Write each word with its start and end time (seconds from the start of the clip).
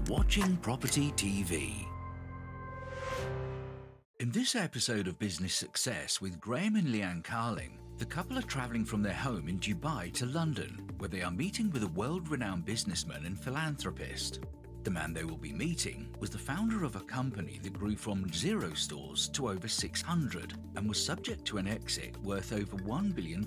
are 0.00 0.12
watching 0.12 0.56
Property 0.58 1.12
TV. 1.12 1.86
In 4.18 4.30
this 4.30 4.54
episode 4.54 5.08
of 5.08 5.18
Business 5.18 5.54
Success 5.54 6.20
with 6.20 6.40
Graham 6.40 6.76
and 6.76 6.88
Leanne 6.88 7.24
Carling, 7.24 7.78
the 7.98 8.04
couple 8.04 8.38
are 8.38 8.42
travelling 8.42 8.84
from 8.84 9.02
their 9.02 9.14
home 9.14 9.48
in 9.48 9.58
Dubai 9.58 10.12
to 10.14 10.26
London, 10.26 10.88
where 10.98 11.08
they 11.08 11.22
are 11.22 11.30
meeting 11.30 11.70
with 11.70 11.82
a 11.82 11.88
world 11.88 12.28
renowned 12.28 12.64
businessman 12.64 13.26
and 13.26 13.38
philanthropist. 13.38 14.40
The 14.84 14.90
man 14.90 15.12
they 15.12 15.24
will 15.24 15.36
be 15.36 15.52
meeting 15.52 16.08
was 16.18 16.30
the 16.30 16.38
founder 16.38 16.84
of 16.84 16.96
a 16.96 17.00
company 17.00 17.60
that 17.62 17.72
grew 17.72 17.96
from 17.96 18.32
zero 18.32 18.72
stores 18.74 19.28
to 19.30 19.48
over 19.48 19.68
600 19.68 20.54
and 20.76 20.88
was 20.88 21.04
subject 21.04 21.44
to 21.46 21.58
an 21.58 21.68
exit 21.68 22.16
worth 22.22 22.52
over 22.52 22.76
£1 22.76 23.14
billion. 23.14 23.46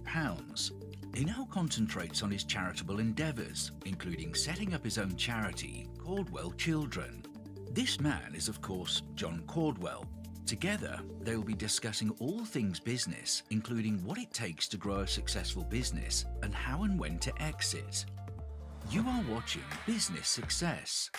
He 1.14 1.26
now 1.26 1.48
concentrates 1.52 2.24
on 2.24 2.32
his 2.32 2.44
charitable 2.44 3.00
endeavours, 3.00 3.72
including 3.86 4.34
setting 4.34 4.74
up 4.74 4.84
his 4.84 4.98
own 4.98 5.16
charity, 5.16 5.88
Caudwell 6.00 6.52
Children. 6.54 7.24
This 7.72 8.00
man 8.00 8.34
is, 8.34 8.48
of 8.48 8.62
course, 8.62 9.04
John 9.14 9.44
Caudwell. 9.46 10.06
Together, 10.48 11.00
they 11.22 11.36
will 11.36 11.44
be 11.44 11.54
discussing 11.54 12.10
all 12.20 12.44
things 12.44 12.80
business, 12.80 13.44
including 13.52 14.04
what 14.04 14.18
it 14.18 14.34
takes 14.34 14.68
to 14.70 14.78
grow 14.78 15.02
a 15.02 15.08
successful 15.08 15.64
business 15.64 16.26
and 16.42 16.54
how 16.54 16.84
and 16.84 17.00
when 17.00 17.20
to 17.20 17.42
exit. 17.42 18.06
You 18.90 19.02
are 19.08 19.24
watching 19.30 19.64
Business 19.86 20.28
Success. 20.28 21.12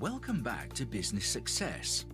Welcome 0.00 0.44
back 0.44 0.72
to 0.74 0.86
Business 0.86 1.26
Success. 1.26 2.04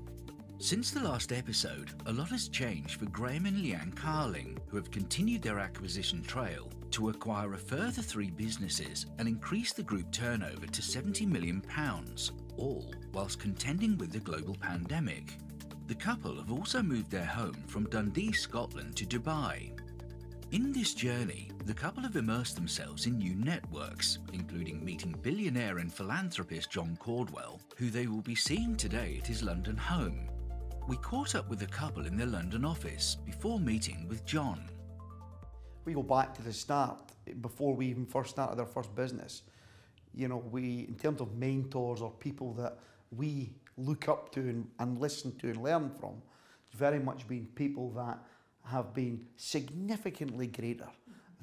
Since 0.56 0.92
the 0.92 1.04
last 1.04 1.32
episode, 1.32 1.90
a 2.06 2.12
lot 2.14 2.30
has 2.30 2.48
changed 2.48 2.98
for 2.98 3.04
Graham 3.04 3.44
and 3.44 3.58
Leanne 3.58 3.94
Carling, 3.94 4.56
who 4.68 4.78
have 4.78 4.90
continued 4.90 5.42
their 5.42 5.58
acquisition 5.58 6.22
trail 6.22 6.70
to 6.92 7.10
acquire 7.10 7.52
a 7.52 7.58
further 7.58 8.00
three 8.00 8.30
businesses 8.30 9.04
and 9.18 9.28
increase 9.28 9.74
the 9.74 9.82
group 9.82 10.10
turnover 10.12 10.66
to 10.66 10.80
£70 10.80 11.28
million, 11.28 11.62
all 12.56 12.90
whilst 13.12 13.38
contending 13.38 13.98
with 13.98 14.12
the 14.12 14.20
global 14.20 14.56
pandemic. 14.58 15.36
The 15.86 15.94
couple 15.94 16.36
have 16.36 16.50
also 16.50 16.82
moved 16.82 17.10
their 17.10 17.26
home 17.26 17.62
from 17.66 17.90
Dundee, 17.90 18.32
Scotland 18.32 18.96
to 18.96 19.04
Dubai, 19.04 19.78
in 20.54 20.72
this 20.72 20.94
journey, 20.94 21.50
the 21.64 21.74
couple 21.74 22.04
have 22.04 22.14
immersed 22.14 22.54
themselves 22.54 23.06
in 23.06 23.18
new 23.18 23.34
networks, 23.34 24.20
including 24.32 24.84
meeting 24.84 25.12
billionaire 25.20 25.78
and 25.78 25.92
philanthropist 25.92 26.70
John 26.70 26.96
Caudwell, 27.00 27.60
who 27.76 27.90
they 27.90 28.06
will 28.06 28.20
be 28.20 28.36
seeing 28.36 28.76
today 28.76 29.18
at 29.20 29.26
his 29.26 29.42
London 29.42 29.76
home. 29.76 30.28
We 30.86 30.96
caught 30.98 31.34
up 31.34 31.50
with 31.50 31.58
the 31.58 31.66
couple 31.66 32.06
in 32.06 32.16
their 32.16 32.28
London 32.28 32.64
office 32.64 33.16
before 33.26 33.58
meeting 33.58 34.06
with 34.08 34.24
John. 34.24 34.62
We 35.84 35.92
go 35.92 36.04
back 36.04 36.32
to 36.34 36.42
the 36.42 36.52
start, 36.52 37.00
before 37.40 37.74
we 37.74 37.86
even 37.86 38.06
first 38.06 38.30
started 38.30 38.60
our 38.60 38.66
first 38.66 38.94
business. 38.94 39.42
You 40.14 40.28
know, 40.28 40.44
we, 40.52 40.86
in 40.86 40.94
terms 40.94 41.20
of 41.20 41.36
mentors 41.36 42.00
or 42.00 42.12
people 42.12 42.52
that 42.52 42.78
we 43.10 43.50
look 43.76 44.08
up 44.08 44.30
to 44.34 44.40
and, 44.40 44.68
and 44.78 45.00
listen 45.00 45.36
to 45.38 45.48
and 45.48 45.60
learn 45.64 45.90
from, 45.98 46.22
it's 46.70 46.78
very 46.78 47.00
much 47.00 47.26
been 47.26 47.48
people 47.56 47.90
that 47.96 48.22
have 48.64 48.94
been 48.94 49.26
significantly 49.36 50.46
greater 50.46 50.88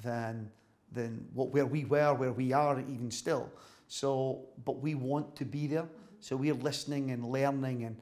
than 0.02 0.50
than 0.92 1.26
what 1.32 1.48
where 1.48 1.66
we 1.66 1.84
were, 1.84 2.14
where 2.14 2.32
we 2.32 2.52
are 2.52 2.78
even 2.80 3.10
still. 3.10 3.50
So, 3.88 4.46
but 4.64 4.80
we 4.80 4.94
want 4.94 5.36
to 5.36 5.44
be 5.44 5.66
there. 5.66 5.88
So 6.20 6.36
we're 6.36 6.54
listening 6.54 7.10
and 7.10 7.24
learning 7.24 7.84
and 7.84 7.96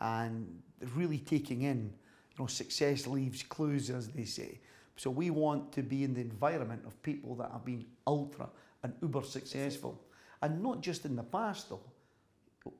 and 0.00 0.62
really 0.94 1.18
taking 1.18 1.62
in. 1.62 1.92
You 2.32 2.42
know, 2.42 2.46
success 2.46 3.06
leaves 3.06 3.42
clues, 3.42 3.90
as 3.90 4.08
they 4.08 4.24
say. 4.24 4.60
So 4.96 5.10
we 5.10 5.30
want 5.30 5.72
to 5.72 5.82
be 5.82 6.04
in 6.04 6.14
the 6.14 6.20
environment 6.20 6.82
of 6.86 7.00
people 7.02 7.34
that 7.36 7.50
have 7.50 7.64
been 7.64 7.86
ultra 8.06 8.48
and 8.82 8.94
uber 9.02 9.22
successful, 9.22 10.00
and 10.42 10.62
not 10.62 10.80
just 10.80 11.04
in 11.04 11.16
the 11.16 11.22
past 11.22 11.70
though, 11.70 11.80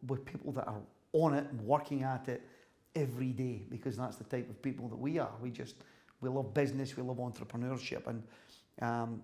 with 0.06 0.24
people 0.24 0.52
that 0.52 0.66
are 0.66 0.80
on 1.12 1.34
it 1.34 1.46
and 1.50 1.60
working 1.62 2.02
at 2.02 2.28
it 2.28 2.42
every 2.96 3.28
day 3.28 3.62
because 3.70 3.96
that's 3.96 4.16
the 4.16 4.24
type 4.24 4.48
of 4.50 4.60
people 4.62 4.88
that 4.88 4.96
we 4.96 5.18
are. 5.18 5.30
We 5.40 5.50
just 5.50 5.76
we 6.20 6.28
love 6.28 6.54
business, 6.54 6.96
we 6.96 7.02
love 7.02 7.18
entrepreneurship, 7.18 8.06
and 8.06 8.22
um, 8.82 9.22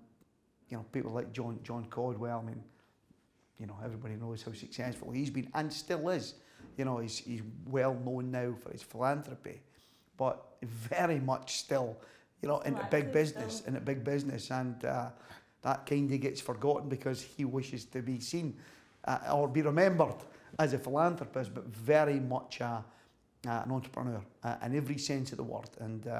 you 0.69 0.77
know 0.77 0.84
people 0.93 1.10
like 1.12 1.33
John 1.33 1.59
John 1.65 1.87
Caudwell. 1.91 2.41
I 2.44 2.47
mean, 2.47 2.62
you 3.59 3.66
know 3.66 3.77
everybody 3.84 4.15
knows 4.15 4.43
how 4.43 4.53
successful 4.53 5.10
he's 5.10 5.31
been 5.31 5.49
and 5.55 5.72
still 5.72 6.09
is. 6.10 6.34
You 6.77 6.84
know 6.84 6.99
he's 6.99 7.19
he's 7.19 7.43
well 7.66 7.94
known 7.94 8.31
now 8.31 8.55
for 8.62 8.71
his 8.71 8.83
philanthropy, 8.83 9.60
but 10.16 10.44
very 10.62 11.19
much 11.19 11.56
still, 11.56 11.97
you 12.43 12.49
know, 12.49 12.60
in 12.60 12.75
a 12.75 12.89
big 12.91 13.10
business, 13.10 13.56
still. 13.56 13.71
in 13.71 13.77
a 13.77 13.81
big 13.81 14.04
business, 14.04 14.50
and 14.50 14.84
uh, 14.84 15.09
that 15.62 15.87
kind 15.87 16.12
of 16.12 16.21
gets 16.21 16.41
forgotten 16.41 16.89
because 16.89 17.22
he 17.22 17.44
wishes 17.44 17.84
to 17.87 18.03
be 18.03 18.21
seen 18.21 18.56
uh, 19.06 19.19
or 19.33 19.49
be 19.49 19.62
remembered 19.62 20.15
as 20.59 20.75
a 20.75 20.78
philanthropist, 20.78 21.54
but 21.54 21.66
very 21.66 22.21
much 22.21 22.60
a 22.60 22.84
uh, 23.47 23.62
an 23.64 23.72
entrepreneur 23.72 24.20
uh, 24.44 24.56
in 24.64 24.76
every 24.76 24.98
sense 24.98 25.32
of 25.32 25.38
the 25.38 25.44
word. 25.44 25.69
And 25.80 26.06
uh, 26.06 26.10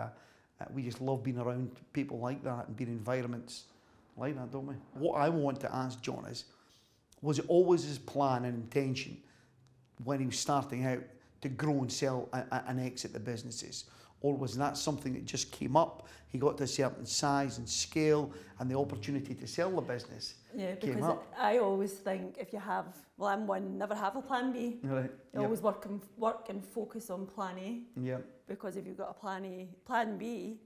uh, 0.61 0.65
we 0.75 0.83
just 0.83 1.01
love 1.01 1.23
being 1.23 1.39
around 1.39 1.71
people 1.93 2.19
like 2.19 2.43
that 2.45 2.69
and 2.69 2.77
being 2.77 2.91
in 2.91 2.97
environments 2.97 3.65
like 4.17 4.37
that, 4.37 4.51
don't 4.51 4.67
we? 4.67 4.75
What 4.95 5.15
I 5.15 5.29
want 5.29 5.61
to 5.61 5.75
ask 5.75 6.01
John 6.03 6.25
is, 6.27 6.45
was 7.21 7.39
it 7.39 7.45
always 7.49 7.85
his 7.85 7.99
plan 7.99 8.45
and 8.45 8.55
intention 8.55 9.17
when 10.05 10.19
he 10.19 10.27
was 10.27 10.39
starting 10.39 10.85
out 10.85 11.03
to 11.41 11.49
grow 11.49 11.81
and 11.81 11.93
sell 11.93 12.29
and 12.51 12.81
exit 12.81 13.13
the 13.13 13.21
businesses? 13.21 13.85
Or 14.23 14.35
was 14.35 14.57
that 14.57 14.77
something 14.77 15.13
that 15.15 15.25
just 15.25 15.53
came 15.53 15.77
up? 15.77 16.09
He 16.29 16.39
got 16.39 16.57
to 16.59 16.65
a 16.65 16.67
certain 16.67 17.05
size 17.05 17.59
and 17.59 17.69
scale, 17.69 18.33
and 18.59 18.71
the 18.71 18.79
opportunity 18.79 19.35
to 19.35 19.47
sell 19.47 19.71
the 19.71 19.83
business 19.83 20.35
yeah, 20.57 20.75
came 20.77 21.03
up. 21.03 21.27
I 21.39 21.59
always 21.59 21.93
think 21.93 22.37
if 22.39 22.53
you 22.53 22.59
have, 22.59 22.87
well, 23.17 23.29
I'm 23.29 23.47
one, 23.47 23.77
never 23.77 23.95
have 23.95 24.17
a 24.17 24.23
plan 24.23 24.53
B. 24.53 24.79
Right. 24.83 25.11
Yep. 25.35 25.43
always 25.43 25.61
work 25.61 25.85
and 25.87 26.01
work 26.17 26.47
and 26.49 26.65
focus 26.65 27.11
on 27.11 27.27
plan 27.27 27.59
A. 27.59 27.81
Yeah. 28.01 28.19
Because 28.47 28.77
if 28.77 28.87
you've 28.87 28.99
got 28.99 29.11
a 29.11 29.15
plan 29.15 29.45
A, 29.45 29.69
plan 29.85 30.17
B, 30.17 30.61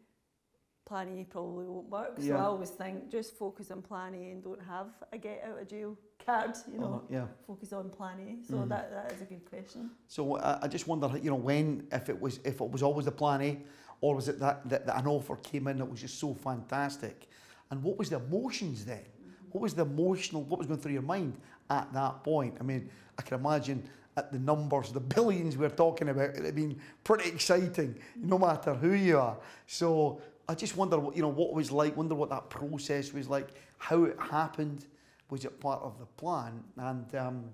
plan 0.84 1.09
A 1.19 1.25
probably 1.25 1.67
won't 1.67 1.88
work. 1.88 2.15
So 2.19 2.27
yeah. 2.27 2.37
I 2.37 2.44
always 2.44 2.71
think 2.71 3.11
just 3.11 3.37
focus 3.37 3.71
on 3.71 3.83
plan 3.83 4.15
A 4.15 4.31
and 4.31 4.43
don't 4.43 4.62
have 4.62 4.88
a 5.12 5.19
get 5.19 5.43
out 5.49 5.61
of 5.61 5.69
jail 5.69 5.97
card, 6.26 6.56
you 6.72 6.78
know. 6.78 7.03
Uh, 7.09 7.14
yeah. 7.14 7.26
Focus 7.47 7.72
on 7.72 7.88
plan 7.88 8.19
A. 8.20 8.47
So 8.47 8.54
mm. 8.54 8.69
that, 8.69 8.91
that 8.91 9.12
is 9.12 9.22
a 9.22 9.25
good 9.25 9.48
question. 9.48 9.90
So 10.08 10.37
uh, 10.37 10.58
I 10.61 10.69
just 10.69 10.87
wonder, 10.88 11.08
you 11.23 11.31
know, 11.31 11.37
when 11.37 11.87
if 11.93 12.08
it 12.08 12.20
was 12.20 12.40
if 12.44 12.61
it 12.61 12.70
was 12.70 12.82
always 12.82 13.06
the 13.06 13.12
plan 13.12 13.40
A, 13.43 13.58
or 14.00 14.17
was 14.17 14.28
it 14.28 14.38
that, 14.40 14.69
that, 14.69 14.87
that 14.87 14.99
an 14.99 15.06
offer 15.06 15.37
came 15.37 15.69
in 15.69 15.78
that 15.78 15.87
was 15.87 16.00
just 16.00 16.19
so 16.19 16.34
fantastic, 16.34 17.28
and 17.70 17.82
what 17.82 17.96
was 17.96 18.11
the 18.11 18.17
emotions 18.17 18.84
then? 18.84 19.05
What 19.52 19.62
was 19.62 19.75
the 19.75 19.82
emotional? 19.82 20.43
What 20.43 20.58
was 20.58 20.67
going 20.67 20.81
through 20.81 20.93
your 20.93 21.02
mind 21.02 21.34
at 21.70 21.93
that 21.93 22.23
point? 22.23 22.56
I 22.61 22.62
mean, 22.62 22.90
I 23.19 23.22
can 23.22 23.38
imagine 23.38 23.88
at 24.17 24.32
the 24.32 24.38
numbers, 24.38 24.93
the 24.93 25.00
billions 25.00 25.56
we're 25.56 25.69
talking 25.69 26.08
about, 26.08 26.31
it 26.31 26.44
had 26.44 26.55
been 26.55 26.79
pretty 27.05 27.29
exciting, 27.29 27.94
no 28.17 28.38
matter 28.38 28.75
who 28.75 28.93
you 28.94 29.19
are. 29.19 29.37
So 29.67 30.20
I 30.49 30.55
just 30.55 30.76
wonder, 30.76 30.99
what, 30.99 31.14
you 31.14 31.22
know, 31.22 31.29
what 31.29 31.50
it 31.50 31.55
was 31.55 31.70
like. 31.70 31.96
Wonder 31.96 32.14
what 32.14 32.31
that 32.31 32.49
process 32.49 33.12
was 33.12 33.29
like. 33.29 33.49
How 33.79 34.05
it 34.05 34.17
happened. 34.19 34.87
Was 35.31 35.44
it 35.44 35.61
part 35.61 35.82
of 35.82 35.99
the 35.99 36.06
plan? 36.06 36.62
And 36.76 37.14
um, 37.14 37.44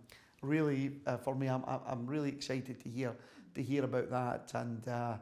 really, 0.43 1.01
uh, 1.07 1.17
for 1.17 1.35
me, 1.35 1.49
I'm, 1.49 1.65
I'm 1.67 2.07
really 2.07 2.29
excited 2.29 2.81
to 2.81 2.89
hear 2.89 3.15
to 3.55 3.63
hear 3.63 3.85
about 3.85 4.11
that 4.11 4.53
and. 4.55 4.87
Uh, 4.89 5.17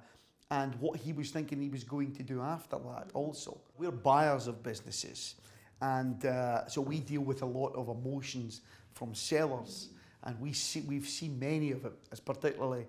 and 0.53 0.75
what 0.81 0.99
he 0.99 1.13
was 1.13 1.31
thinking 1.31 1.63
he 1.63 1.69
was 1.69 1.85
going 1.85 2.13
to 2.13 2.25
do 2.25 2.41
after 2.41 2.77
that 2.77 3.11
also. 3.15 3.61
We're 3.79 3.93
buyers 3.93 4.49
of 4.49 4.65
businesses 4.65 5.37
and 5.81 6.27
uh, 6.27 6.67
so 6.67 6.81
we 6.81 6.99
deal 6.99 7.21
with 7.21 7.43
a 7.43 7.47
lot 7.47 7.73
of 7.77 7.89
emotions 7.89 8.63
from 8.93 9.15
sellers 9.15 9.91
and 10.25 10.39
we 10.41 10.53
see 10.53 10.81
we've 10.81 11.09
seen 11.09 11.39
many 11.39 11.71
of 11.71 11.85
it 11.85 11.93
as 12.11 12.19
particularly 12.19 12.87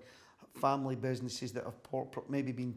family 0.60 0.96
businesses 0.96 1.52
that 1.52 1.64
have 1.64 1.74
maybe 2.28 2.52
been 2.52 2.74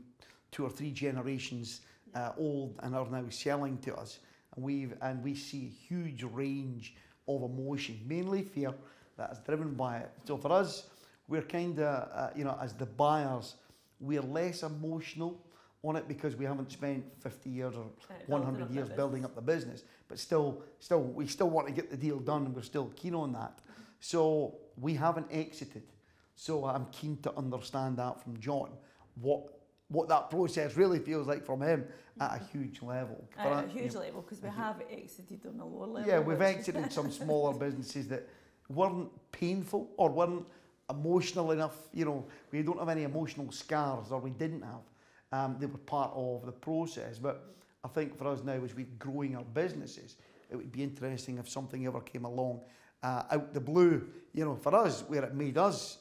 two 0.51 0.65
or 0.65 0.69
three 0.69 0.91
generations 0.91 1.81
uh, 2.13 2.31
old 2.38 2.79
and 2.83 2.95
are 2.95 3.07
now 3.09 3.25
selling 3.29 3.77
to 3.79 3.93
us, 3.95 4.19
and 4.55 4.65
we 4.65 4.87
and 5.01 5.23
we 5.23 5.35
see 5.35 5.67
a 5.67 5.93
huge 5.93 6.23
range 6.23 6.95
of 7.27 7.43
emotion, 7.43 7.99
mainly 8.07 8.43
fear 8.43 8.73
that 9.17 9.31
is 9.31 9.39
driven 9.39 9.73
by 9.73 9.97
it. 9.97 10.11
So 10.25 10.37
for 10.37 10.51
us, 10.51 10.89
we're 11.27 11.41
kind 11.41 11.79
of 11.79 12.09
uh, 12.13 12.29
you 12.35 12.43
know 12.43 12.57
as 12.61 12.73
the 12.73 12.85
buyers, 12.85 13.55
we're 13.99 14.21
less 14.21 14.63
emotional 14.63 15.41
on 15.83 15.95
it 15.95 16.07
because 16.07 16.35
we 16.35 16.45
haven't 16.45 16.71
spent 16.71 17.05
50 17.21 17.49
years 17.49 17.75
or 17.75 17.85
100 18.27 18.71
years 18.71 18.89
building 18.89 19.23
up 19.23 19.35
the 19.35 19.41
business. 19.41 19.83
But 20.07 20.19
still, 20.19 20.63
still, 20.79 21.03
we 21.03 21.27
still 21.27 21.49
want 21.49 21.67
to 21.67 21.73
get 21.73 21.91
the 21.91 21.97
deal 21.97 22.19
done, 22.19 22.45
and 22.45 22.55
we're 22.55 22.63
still 22.63 22.91
keen 22.95 23.13
on 23.13 23.33
that. 23.33 23.59
So 23.99 24.55
we 24.77 24.93
haven't 24.95 25.27
exited. 25.31 25.83
So 26.35 26.65
I'm 26.65 26.85
keen 26.91 27.17
to 27.23 27.33
understand 27.37 27.97
that 27.97 28.21
from 28.21 28.39
John, 28.39 28.69
what 29.21 29.54
what 29.89 30.09
that 30.09 30.29
process 30.29 30.75
really 30.75 30.99
feels 30.99 31.27
like 31.27 31.45
from 31.45 31.61
him 31.61 31.85
at 32.19 32.41
a 32.41 32.43
huge 32.51 32.81
level. 32.81 33.27
At 33.37 33.65
a 33.65 33.67
huge 33.67 33.93
you 33.93 33.99
know, 33.99 34.05
level, 34.05 34.21
because 34.21 34.41
we 34.41 34.49
have 34.49 34.81
exited 34.89 35.41
on 35.45 35.59
a 35.59 35.65
lower 35.65 35.87
level. 35.87 36.09
Yeah, 36.09 36.19
we've 36.19 36.41
exited 36.41 36.91
some 36.91 37.11
smaller 37.11 37.53
businesses 37.53 38.07
that 38.07 38.27
weren't 38.69 39.09
painful 39.31 39.91
or 39.97 40.09
weren't 40.09 40.45
emotional 40.89 41.51
enough. 41.51 41.75
You 41.93 42.05
know, 42.05 42.25
we 42.51 42.61
don't 42.63 42.79
have 42.79 42.89
any 42.89 43.03
emotional 43.03 43.51
scars, 43.51 44.11
or 44.11 44.19
we 44.19 44.31
didn't 44.31 44.61
have. 44.61 44.81
Um, 45.31 45.57
they 45.59 45.65
were 45.65 45.77
part 45.77 46.11
of 46.15 46.45
the 46.45 46.51
process. 46.51 47.19
But 47.19 47.55
I 47.83 47.88
think 47.88 48.17
for 48.17 48.27
us 48.27 48.43
now, 48.43 48.63
as 48.63 48.73
we're 48.73 48.88
growing 48.97 49.35
our 49.35 49.43
businesses, 49.43 50.15
it 50.49 50.55
would 50.55 50.71
be 50.71 50.83
interesting 50.83 51.38
if 51.38 51.49
something 51.49 51.85
ever 51.85 52.01
came 52.01 52.25
along 52.25 52.61
uh, 53.03 53.23
out 53.31 53.53
the 53.53 53.59
blue, 53.59 54.07
you 54.33 54.45
know, 54.45 54.55
for 54.55 54.73
us, 54.73 55.03
where 55.07 55.23
it 55.23 55.35
made 55.35 55.57
us, 55.57 55.99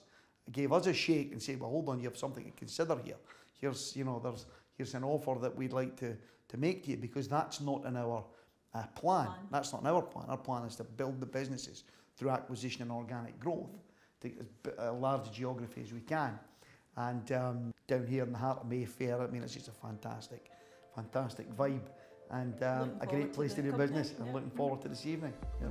gave 0.53 0.73
us 0.73 0.87
a 0.87 0.95
shake 0.95 1.33
and 1.33 1.43
say, 1.43 1.57
well, 1.57 1.71
hold 1.71 1.89
on, 1.89 1.99
you 1.99 2.09
have 2.09 2.17
something 2.17 2.45
to 2.45 2.51
consider 2.53 2.97
here. 3.05 3.17
Here's, 3.61 3.97
you 3.97 4.05
know, 4.05 4.21
there's, 4.23 4.47
here's 4.77 4.95
an 4.95 5.05
offer 5.05 5.37
that 5.41 5.55
we'd 5.55 5.73
like 5.73 5.97
to, 5.97 6.17
to 6.49 6.57
make 6.57 6.85
to 6.85 6.91
you 6.91 6.97
because 6.97 7.29
that's 7.29 7.61
not 7.61 7.85
in 7.85 7.97
our 7.97 8.25
uh, 8.75 8.83
plan. 8.95 9.27
plan. 9.27 9.39
That's 9.51 9.73
not 9.73 9.83
in 9.83 9.87
our 9.89 10.03
plan. 10.03 10.27
Our 10.29 10.37
plan 10.37 10.65
is 10.65 10.77
to 10.77 10.85
build 10.85 11.21
the 11.21 11.27
businesses 11.27 11.85
through 12.17 12.31
acquisition 12.31 12.83
and 12.83 12.93
organic 12.93 13.39
growth 13.39 13.71
to 14.21 14.31
as 14.79 14.93
large 14.95 15.29
a 15.29 15.33
geography 15.33 15.83
as 15.83 15.93
we 15.93 16.01
can. 16.01 16.39
And 16.97 17.31
um, 17.33 17.75
down 17.87 18.07
here 18.07 18.23
in 18.23 18.33
the 18.33 18.39
heart 18.39 18.61
of 18.61 18.69
Mayfair, 18.69 19.21
I 19.21 19.27
mean, 19.27 19.43
it's 19.43 19.55
just 19.55 19.69
a 19.69 19.73
fantastic, 19.73 20.51
fantastic 20.95 21.53
vibe 21.57 21.89
and 22.31 22.63
um, 22.63 22.93
a 23.01 23.07
great 23.07 23.33
place 23.33 23.53
to, 23.55 23.63
to 23.63 23.71
do 23.71 23.77
business. 23.77 24.15
Yeah. 24.17 24.25
And 24.25 24.35
looking 24.35 24.51
forward 24.51 24.81
to 24.83 24.89
this 24.89 25.07
evening. 25.07 25.33
Yeah. 25.61 25.69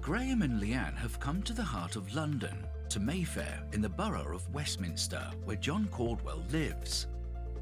Graham 0.00 0.42
and 0.42 0.60
Leanne 0.60 0.96
have 0.96 1.20
come 1.20 1.42
to 1.42 1.52
the 1.52 1.62
heart 1.62 1.96
of 1.96 2.14
London, 2.14 2.66
to 2.88 3.00
Mayfair 3.00 3.62
in 3.72 3.80
the 3.80 3.88
borough 3.88 4.34
of 4.34 4.52
Westminster, 4.52 5.30
where 5.44 5.56
John 5.56 5.88
Caudwell 5.92 6.42
lives. 6.50 7.06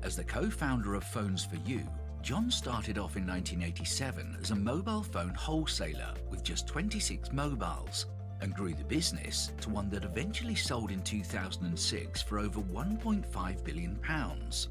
As 0.03 0.17
the 0.17 0.25
co-founder 0.25 0.95
of 0.95 1.05
Phones 1.05 1.45
for 1.45 1.57
You, 1.67 1.87
John 2.23 2.51
started 2.51 2.97
off 2.97 3.17
in 3.17 3.27
1987 3.27 4.39
as 4.43 4.51
a 4.51 4.57
mobile 4.57 5.03
phone 5.03 5.35
wholesaler 5.35 6.15
with 6.31 6.43
just 6.43 6.67
26 6.67 7.33
mobiles 7.33 8.07
and 8.41 8.55
grew 8.55 8.73
the 8.73 8.85
business 8.85 9.53
to 9.61 9.69
one 9.69 9.91
that 9.91 10.05
eventually 10.05 10.55
sold 10.55 10.91
in 10.91 11.03
2006 11.03 12.23
for 12.23 12.39
over 12.39 12.61
1.5 12.61 13.65
billion 13.65 13.97
pounds. 13.97 14.69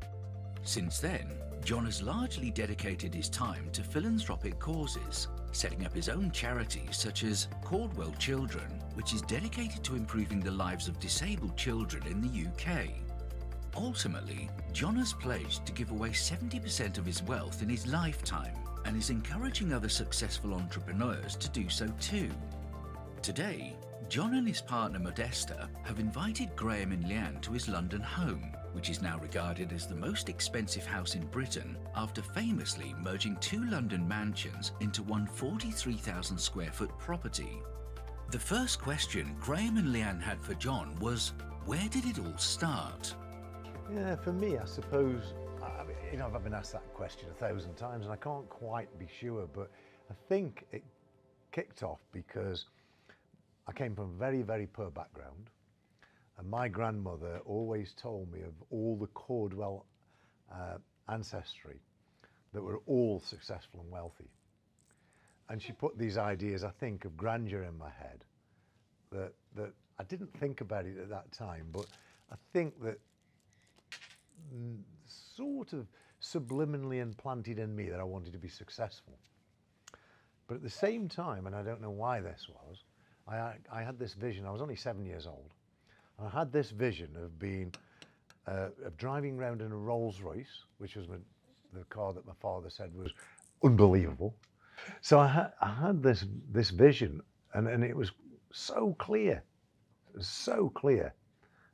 Since 0.63 0.99
then, 0.99 1.27
John 1.63 1.85
has 1.85 2.01
largely 2.01 2.49
dedicated 2.49 3.13
his 3.13 3.29
time 3.29 3.69
to 3.73 3.83
philanthropic 3.83 4.57
causes, 4.57 5.27
setting 5.51 5.85
up 5.85 5.93
his 5.93 6.09
own 6.09 6.31
charities 6.31 6.97
such 6.97 7.23
as 7.23 7.49
Caudwell 7.63 8.13
Children, 8.17 8.81
which 8.95 9.13
is 9.13 9.21
dedicated 9.21 9.83
to 9.83 9.95
improving 9.95 10.39
the 10.39 10.51
lives 10.51 10.87
of 10.87 10.99
disabled 10.99 11.55
children 11.55 12.07
in 12.07 12.21
the 12.21 12.47
UK. 12.47 12.89
Ultimately, 13.75 14.49
John 14.73 14.95
has 14.95 15.13
pledged 15.13 15.65
to 15.65 15.71
give 15.71 15.91
away 15.91 16.09
70% 16.09 16.97
of 16.97 17.05
his 17.05 17.23
wealth 17.23 17.61
in 17.61 17.69
his 17.69 17.87
lifetime 17.87 18.55
and 18.85 18.97
is 18.97 19.09
encouraging 19.09 19.73
other 19.73 19.89
successful 19.89 20.53
entrepreneurs 20.53 21.35
to 21.37 21.49
do 21.49 21.69
so 21.69 21.87
too. 21.99 22.29
Today, 23.21 23.75
John 24.07 24.33
and 24.33 24.47
his 24.47 24.61
partner 24.61 24.97
Modesta 24.97 25.69
have 25.83 25.99
invited 25.99 26.55
Graham 26.55 26.91
and 26.91 27.03
Leanne 27.05 27.41
to 27.41 27.51
his 27.51 27.69
London 27.69 28.01
home, 28.01 28.51
which 28.73 28.89
is 28.89 29.01
now 29.01 29.19
regarded 29.19 29.71
as 29.71 29.85
the 29.85 29.95
most 29.95 30.29
expensive 30.29 30.85
house 30.85 31.15
in 31.15 31.25
Britain 31.27 31.77
after 31.95 32.21
famously 32.21 32.95
merging 33.01 33.35
two 33.37 33.63
London 33.65 34.07
mansions 34.07 34.71
into 34.79 35.03
one 35.03 35.27
43,000 35.27 36.37
square 36.37 36.71
foot 36.71 36.97
property. 36.97 37.61
The 38.31 38.39
first 38.39 38.81
question 38.81 39.35
Graham 39.39 39.77
and 39.77 39.93
Leanne 39.93 40.21
had 40.21 40.41
for 40.41 40.55
John 40.55 40.95
was, 40.99 41.33
where 41.65 41.87
did 41.89 42.05
it 42.05 42.19
all 42.19 42.37
start? 42.37 43.13
Yeah, 43.95 44.15
for 44.17 44.31
me, 44.31 44.57
I 44.57 44.65
suppose, 44.65 45.33
I 45.63 45.83
you 46.11 46.17
know, 46.17 46.31
I've 46.33 46.43
been 46.43 46.53
asked 46.53 46.73
that 46.73 46.93
question 46.93 47.27
a 47.31 47.33
thousand 47.33 47.75
times 47.75 48.05
and 48.05 48.13
I 48.13 48.17
can't 48.17 48.47
quite 48.47 48.87
be 48.99 49.07
sure, 49.19 49.47
but 49.51 49.71
I 50.11 50.13
think 50.27 50.65
it 50.71 50.83
kicked 51.51 51.81
off 51.81 51.99
because 52.11 52.65
I 53.67 53.71
came 53.71 53.95
from 53.95 54.05
a 54.05 54.17
very, 54.17 54.43
very 54.43 54.67
poor 54.67 54.91
background. 54.91 55.49
And 56.37 56.47
my 56.47 56.67
grandmother 56.67 57.41
always 57.45 57.93
told 57.93 58.31
me 58.31 58.41
of 58.41 58.53
all 58.69 58.95
the 58.95 59.07
Caudwell 59.07 59.85
uh, 60.53 60.77
ancestry 61.07 61.81
that 62.53 62.61
were 62.61 62.81
all 62.85 63.19
successful 63.19 63.79
and 63.81 63.91
wealthy. 63.91 64.29
And 65.49 65.59
she 65.59 65.71
put 65.71 65.97
these 65.97 66.17
ideas, 66.17 66.63
I 66.63 66.71
think, 66.79 67.05
of 67.05 67.17
grandeur 67.17 67.63
in 67.63 67.77
my 67.77 67.89
head 67.89 68.23
that, 69.11 69.33
that 69.55 69.73
I 69.97 70.03
didn't 70.03 70.31
think 70.39 70.61
about 70.61 70.85
it 70.85 70.97
at 70.99 71.09
that 71.09 71.31
time, 71.31 71.67
but 71.71 71.87
I 72.31 72.35
think 72.53 72.81
that 72.83 72.99
sort 75.35 75.73
of 75.73 75.87
subliminally 76.21 77.01
implanted 77.01 77.59
in 77.59 77.75
me 77.75 77.89
that 77.89 77.99
I 77.99 78.03
wanted 78.03 78.33
to 78.33 78.39
be 78.39 78.49
successful. 78.49 79.17
But 80.47 80.55
at 80.55 80.63
the 80.63 80.69
same 80.69 81.07
time, 81.07 81.47
and 81.47 81.55
I 81.55 81.63
don't 81.63 81.81
know 81.81 81.91
why 81.91 82.19
this 82.21 82.47
was, 82.49 82.83
I, 83.27 83.53
I 83.71 83.83
had 83.83 83.99
this 83.99 84.13
vision. 84.13 84.45
I 84.45 84.51
was 84.51 84.61
only 84.61 84.75
seven 84.75 85.05
years 85.05 85.27
old. 85.27 85.51
And 86.17 86.27
I 86.27 86.31
had 86.31 86.51
this 86.51 86.71
vision 86.71 87.09
of 87.15 87.37
being, 87.39 87.73
uh, 88.47 88.69
of 88.83 88.97
driving 88.97 89.37
around 89.37 89.61
in 89.61 89.71
a 89.71 89.77
Rolls 89.77 90.21
Royce, 90.21 90.65
which 90.79 90.95
was 90.95 91.07
my, 91.07 91.15
the 91.73 91.83
car 91.85 92.13
that 92.13 92.25
my 92.25 92.33
father 92.41 92.69
said 92.69 92.93
was 92.95 93.11
unbelievable. 93.63 94.35
So 95.01 95.19
I, 95.19 95.27
ha 95.27 95.51
I 95.61 95.73
had 95.73 96.01
this, 96.01 96.25
this 96.51 96.71
vision 96.71 97.21
and, 97.53 97.67
and 97.67 97.83
it 97.83 97.95
was 97.95 98.11
so 98.51 98.95
clear, 98.97 99.43
was 100.15 100.27
so 100.27 100.69
clear. 100.69 101.13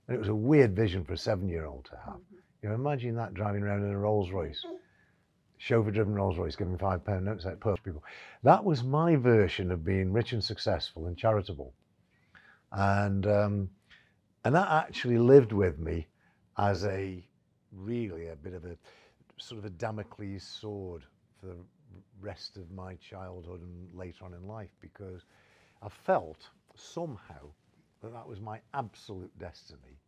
And 0.07 0.15
it 0.15 0.19
was 0.19 0.27
a 0.29 0.35
weird 0.35 0.75
vision 0.75 1.03
for 1.03 1.13
a 1.13 1.17
seven 1.17 1.47
year 1.47 1.65
old 1.65 1.85
to 1.85 1.97
have. 2.05 2.19
You 2.65 2.69
know, 2.69 2.77
imagine 2.77 3.15
that 3.17 3.35
driving 3.35 3.61
around 3.61 3.83
in 3.83 3.91
a 3.91 3.99
Rolls 3.99 4.31
Royce 4.31 4.65
chauffeur 5.59 5.91
driven 5.91 6.15
Rolls 6.15 6.35
Royce 6.35 6.55
giving 6.55 6.79
five 6.79 7.05
pound 7.05 7.25
notes 7.25 7.45
out 7.45 7.59
poor 7.59 7.77
people. 7.77 8.03
That 8.41 8.65
was 8.65 8.83
my 8.83 9.17
version 9.17 9.69
of 9.69 9.85
being 9.85 10.11
rich 10.11 10.33
and 10.33 10.43
successful 10.43 11.05
and 11.05 11.15
charitable. 11.15 11.75
And, 12.71 13.27
um, 13.27 13.69
and 14.43 14.55
that 14.55 14.67
actually 14.67 15.19
lived 15.19 15.51
with 15.51 15.77
me 15.77 16.07
as 16.57 16.83
a 16.85 17.23
really 17.71 18.29
a 18.29 18.35
bit 18.35 18.55
of 18.55 18.65
a 18.65 18.75
sort 19.37 19.59
of 19.59 19.65
a 19.65 19.69
Damocles 19.69 20.41
sword 20.41 21.03
for 21.39 21.45
the 21.45 21.57
rest 22.19 22.57
of 22.57 22.71
my 22.71 22.95
childhood 22.95 23.61
and 23.61 23.93
later 23.93 24.25
on 24.25 24.33
in 24.33 24.47
life 24.47 24.71
because 24.81 25.21
I 25.83 25.89
felt 25.89 26.49
somehow 26.73 27.51
that 28.01 28.11
that 28.11 28.27
was 28.27 28.41
my 28.41 28.59
absolute 28.73 29.37
destiny 29.37 29.99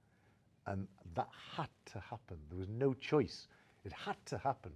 and 0.67 0.87
that 1.15 1.29
had 1.55 1.69
to 1.93 1.99
happen. 1.99 2.37
There 2.49 2.59
was 2.59 2.69
no 2.69 2.93
choice. 2.93 3.47
It 3.85 3.93
had 3.93 4.17
to 4.27 4.37
happen. 4.37 4.71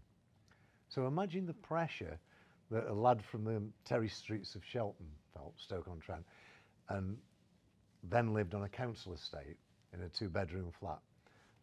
So 0.89 1.05
imagine 1.07 1.45
the 1.45 1.53
pressure 1.53 2.17
that 2.71 2.87
a 2.87 2.93
lad 2.93 3.21
from 3.29 3.43
the 3.43 3.61
Terry 3.85 4.09
streets 4.09 4.55
of 4.55 4.61
Shelton 4.65 5.07
felt, 5.33 5.53
Stoke-on-Trent, 5.57 6.23
and 6.89 7.17
then 8.09 8.33
lived 8.33 8.55
on 8.55 8.63
a 8.63 8.69
council 8.69 9.13
estate 9.13 9.57
in 9.93 10.01
a 10.01 10.09
two-bedroom 10.09 10.71
flat. 10.79 10.99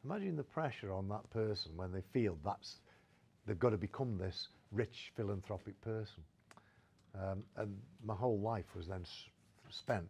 Imagine 0.05 0.37
the 0.37 0.45
pressure 0.45 0.93
on 0.93 1.09
that 1.09 1.29
person 1.31 1.73
when 1.77 1.93
they 1.93 2.03
feel 2.13 2.39
that's 2.45 2.77
they've 3.47 3.59
got 3.59 3.71
to 3.71 3.79
become 3.79 4.19
this 4.19 4.49
rich 4.71 5.13
philanthropic 5.17 5.81
person. 5.81 6.23
Um, 7.15 7.43
and 7.57 7.77
my 8.05 8.15
whole 8.15 8.39
life 8.39 8.67
was 8.77 8.87
then 8.87 9.05
spent 9.71 10.09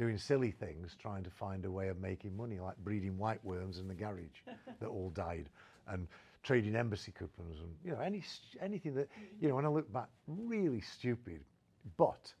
doing 0.00 0.16
silly 0.16 0.50
things, 0.50 0.96
trying 0.98 1.22
to 1.22 1.28
find 1.28 1.66
a 1.66 1.70
way 1.70 1.88
of 1.88 2.00
making 2.00 2.34
money, 2.34 2.58
like 2.58 2.74
breeding 2.78 3.18
white 3.18 3.44
worms 3.44 3.78
in 3.78 3.86
the 3.86 3.94
garage 3.94 4.40
that 4.80 4.86
all 4.86 5.10
died, 5.10 5.50
and 5.88 6.08
trading 6.42 6.74
embassy 6.74 7.12
coupons 7.18 7.58
and 7.60 7.68
you 7.84 7.92
know 7.92 8.00
any 8.00 8.22
anything 8.62 8.94
that 8.94 9.06
you 9.42 9.46
know 9.46 9.54
when 9.54 9.66
I 9.66 9.68
look 9.68 9.92
back 9.92 10.08
really 10.26 10.80
stupid. 10.80 11.44
But 11.98 12.32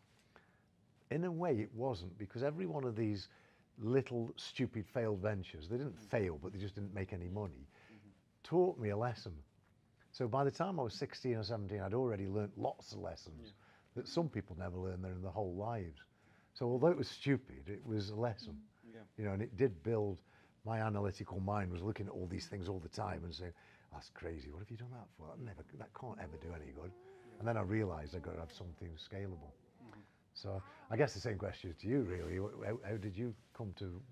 in 1.10 1.24
a 1.24 1.30
way 1.30 1.52
it 1.60 1.68
wasn't 1.74 2.16
because 2.18 2.42
every 2.42 2.64
one 2.64 2.84
of 2.84 2.96
these 2.96 3.28
little 3.78 4.32
stupid 4.36 4.86
failed 4.94 5.20
ventures 5.20 5.68
they 5.68 5.76
didn't 5.76 5.96
mm-hmm. 5.96 6.16
fail 6.16 6.38
but 6.42 6.52
they 6.52 6.58
just 6.58 6.74
didn't 6.74 6.94
make 6.94 7.12
any 7.12 7.26
mm-hmm. 7.26 7.40
money 7.40 7.66
mm-hmm. 7.92 8.08
taught 8.42 8.78
me 8.78 8.88
a 8.88 8.96
lesson. 8.96 9.34
So 10.12 10.26
by 10.26 10.44
the 10.44 10.50
time 10.50 10.80
I 10.80 10.82
was 10.82 10.94
16 10.94 11.36
or 11.36 11.44
17 11.44 11.78
I'd 11.78 11.92
already 11.92 12.26
learnt 12.26 12.56
lots 12.56 12.92
of 12.92 13.00
lessons 13.00 13.40
yeah. 13.44 13.50
that 13.96 14.08
some 14.08 14.30
people 14.30 14.56
never 14.58 14.78
learn 14.78 15.02
their 15.02 15.12
in 15.12 15.20
their 15.20 15.30
whole 15.30 15.54
lives 15.54 16.00
so 16.60 16.66
although 16.66 16.88
it 16.88 16.98
was 16.98 17.08
stupid 17.08 17.64
it 17.68 17.84
was 17.86 18.10
a 18.10 18.16
lesson 18.16 18.56
Yeah. 18.94 19.00
You 19.18 19.24
know, 19.26 19.32
and 19.32 19.42
it 19.42 19.56
did 19.56 19.82
build. 19.82 20.18
My 20.66 20.80
analytical 20.80 21.40
mind 21.40 21.72
was 21.72 21.82
looking 21.82 22.06
at 22.06 22.12
all 22.12 22.26
these 22.26 22.46
things 22.48 22.68
all 22.68 22.80
the 22.80 22.88
time 22.88 23.24
and 23.24 23.34
saying, 23.34 23.54
"That's 23.92 24.10
crazy. 24.10 24.50
What 24.50 24.60
have 24.60 24.70
you 24.70 24.76
done 24.76 24.92
that 24.92 25.08
for? 25.16 25.28
That 25.28 25.40
never, 25.40 25.64
that 25.78 25.90
can't 25.94 26.18
ever 26.20 26.36
do 26.42 26.52
any 26.54 26.72
good." 26.72 26.92
And 27.38 27.48
then 27.48 27.56
I 27.56 27.62
realised 27.62 28.14
I've 28.16 28.22
got 28.22 28.34
to 28.34 28.40
have 28.40 28.52
something 28.52 28.90
scalable. 28.96 29.52
So 30.34 30.62
I 30.90 30.96
guess 30.96 31.14
the 31.14 31.20
same 31.20 31.38
question 31.38 31.74
to 31.80 31.88
you, 31.88 32.02
really. 32.02 32.36
How, 32.66 32.78
how 32.88 32.96
did 32.96 33.16
you 33.16 33.34
come 33.54 33.72
to 33.78 34.02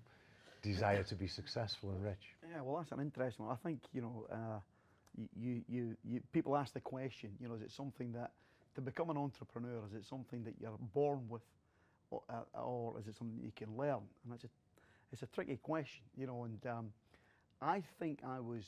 desire 0.61 1.03
to 1.03 1.15
be 1.15 1.27
successful 1.27 1.91
and 1.91 2.03
rich? 2.03 2.35
Yeah, 2.51 2.61
well, 2.61 2.77
that's 2.77 2.91
an 2.91 2.99
interesting 2.99 3.45
one. 3.45 3.53
I 3.55 3.59
think 3.67 3.79
you 3.93 4.01
know, 4.01 4.27
uh, 4.31 4.59
you, 5.35 5.61
you, 5.67 5.97
you, 6.03 6.21
people 6.31 6.57
ask 6.57 6.73
the 6.73 6.81
question. 6.81 7.31
You 7.39 7.47
know, 7.49 7.55
is 7.55 7.61
it 7.61 7.71
something 7.71 8.11
that 8.13 8.31
to 8.75 8.81
become 8.81 9.09
an 9.09 9.17
entrepreneur 9.17 9.85
is 9.87 9.93
it 9.93 10.05
something 10.05 10.43
that 10.43 10.55
you're 10.59 10.77
born 10.93 11.27
with, 11.29 11.41
or, 12.11 12.21
or 12.53 12.99
is 12.99 13.07
it 13.07 13.15
something 13.15 13.39
you 13.41 13.51
can 13.55 13.75
learn? 13.75 14.01
And 14.25 14.33
it's 14.33 14.43
a, 14.43 14.49
it's 15.11 15.23
a 15.23 15.27
tricky 15.27 15.57
question. 15.57 16.03
You 16.17 16.27
know, 16.27 16.43
and 16.43 16.65
um, 16.67 16.87
I 17.61 17.81
think 17.99 18.19
I 18.25 18.39
was, 18.39 18.65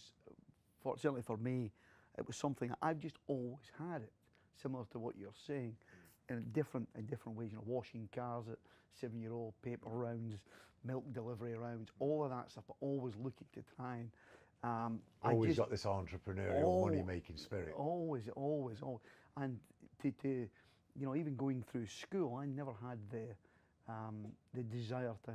for, 0.81 0.97
certainly 0.97 1.21
for 1.21 1.37
me, 1.37 1.71
it 2.17 2.27
was 2.27 2.35
something 2.35 2.71
I've 2.81 2.99
just 2.99 3.17
always 3.27 3.71
had 3.77 4.01
it, 4.01 4.11
similar 4.61 4.85
to 4.91 4.99
what 4.99 5.15
you're 5.17 5.29
saying. 5.47 5.75
In 6.29 6.45
different 6.53 6.87
in 6.97 7.05
different 7.07 7.37
ways, 7.37 7.51
you 7.51 7.57
know, 7.57 7.63
washing 7.65 8.07
cars 8.15 8.45
at 8.49 8.57
seven-year-old, 8.99 9.53
paper 9.61 9.89
rounds, 9.89 10.37
milk 10.85 11.03
delivery 11.13 11.55
rounds, 11.55 11.89
all 11.99 12.23
of 12.23 12.29
that 12.29 12.51
stuff. 12.51 12.63
But 12.67 12.77
always 12.79 13.15
looking 13.17 13.47
to 13.53 13.61
try 13.75 13.97
and 13.97 14.09
um, 14.63 14.99
I 15.23 15.31
Always 15.31 15.49
just- 15.49 15.59
got 15.59 15.69
this 15.69 15.83
entrepreneurial, 15.85 16.81
money-making 16.81 17.37
spirit. 17.37 17.73
Always, 17.75 18.29
always, 18.35 18.77
always. 18.81 19.01
And 19.37 19.59
to, 20.03 20.11
to, 20.21 20.47
you 20.99 21.05
know, 21.05 21.15
even 21.15 21.35
going 21.35 21.63
through 21.71 21.87
school, 21.87 22.35
I 22.35 22.45
never 22.45 22.71
had 22.87 22.97
the, 23.09 23.35
um, 23.91 24.25
the 24.53 24.63
desire 24.63 25.13
to, 25.25 25.31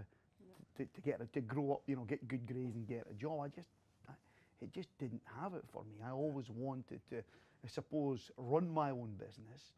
to, 0.76 0.88
to 0.92 1.00
get, 1.00 1.32
to 1.32 1.40
grow 1.40 1.72
up, 1.72 1.82
you 1.86 1.96
know, 1.96 2.02
get 2.04 2.26
good 2.28 2.46
grades 2.46 2.76
and 2.76 2.86
get 2.86 3.06
a 3.10 3.14
job. 3.14 3.40
I 3.44 3.48
just, 3.48 3.68
I, 4.08 4.12
it 4.60 4.72
just 4.72 4.88
didn't 4.98 5.22
have 5.40 5.54
it 5.54 5.64
for 5.72 5.82
me. 5.84 5.96
I 6.06 6.10
always 6.10 6.50
wanted 6.50 7.00
to, 7.10 7.18
I 7.18 7.68
suppose, 7.68 8.30
run 8.36 8.68
my 8.68 8.90
own 8.90 9.14
business, 9.18 9.72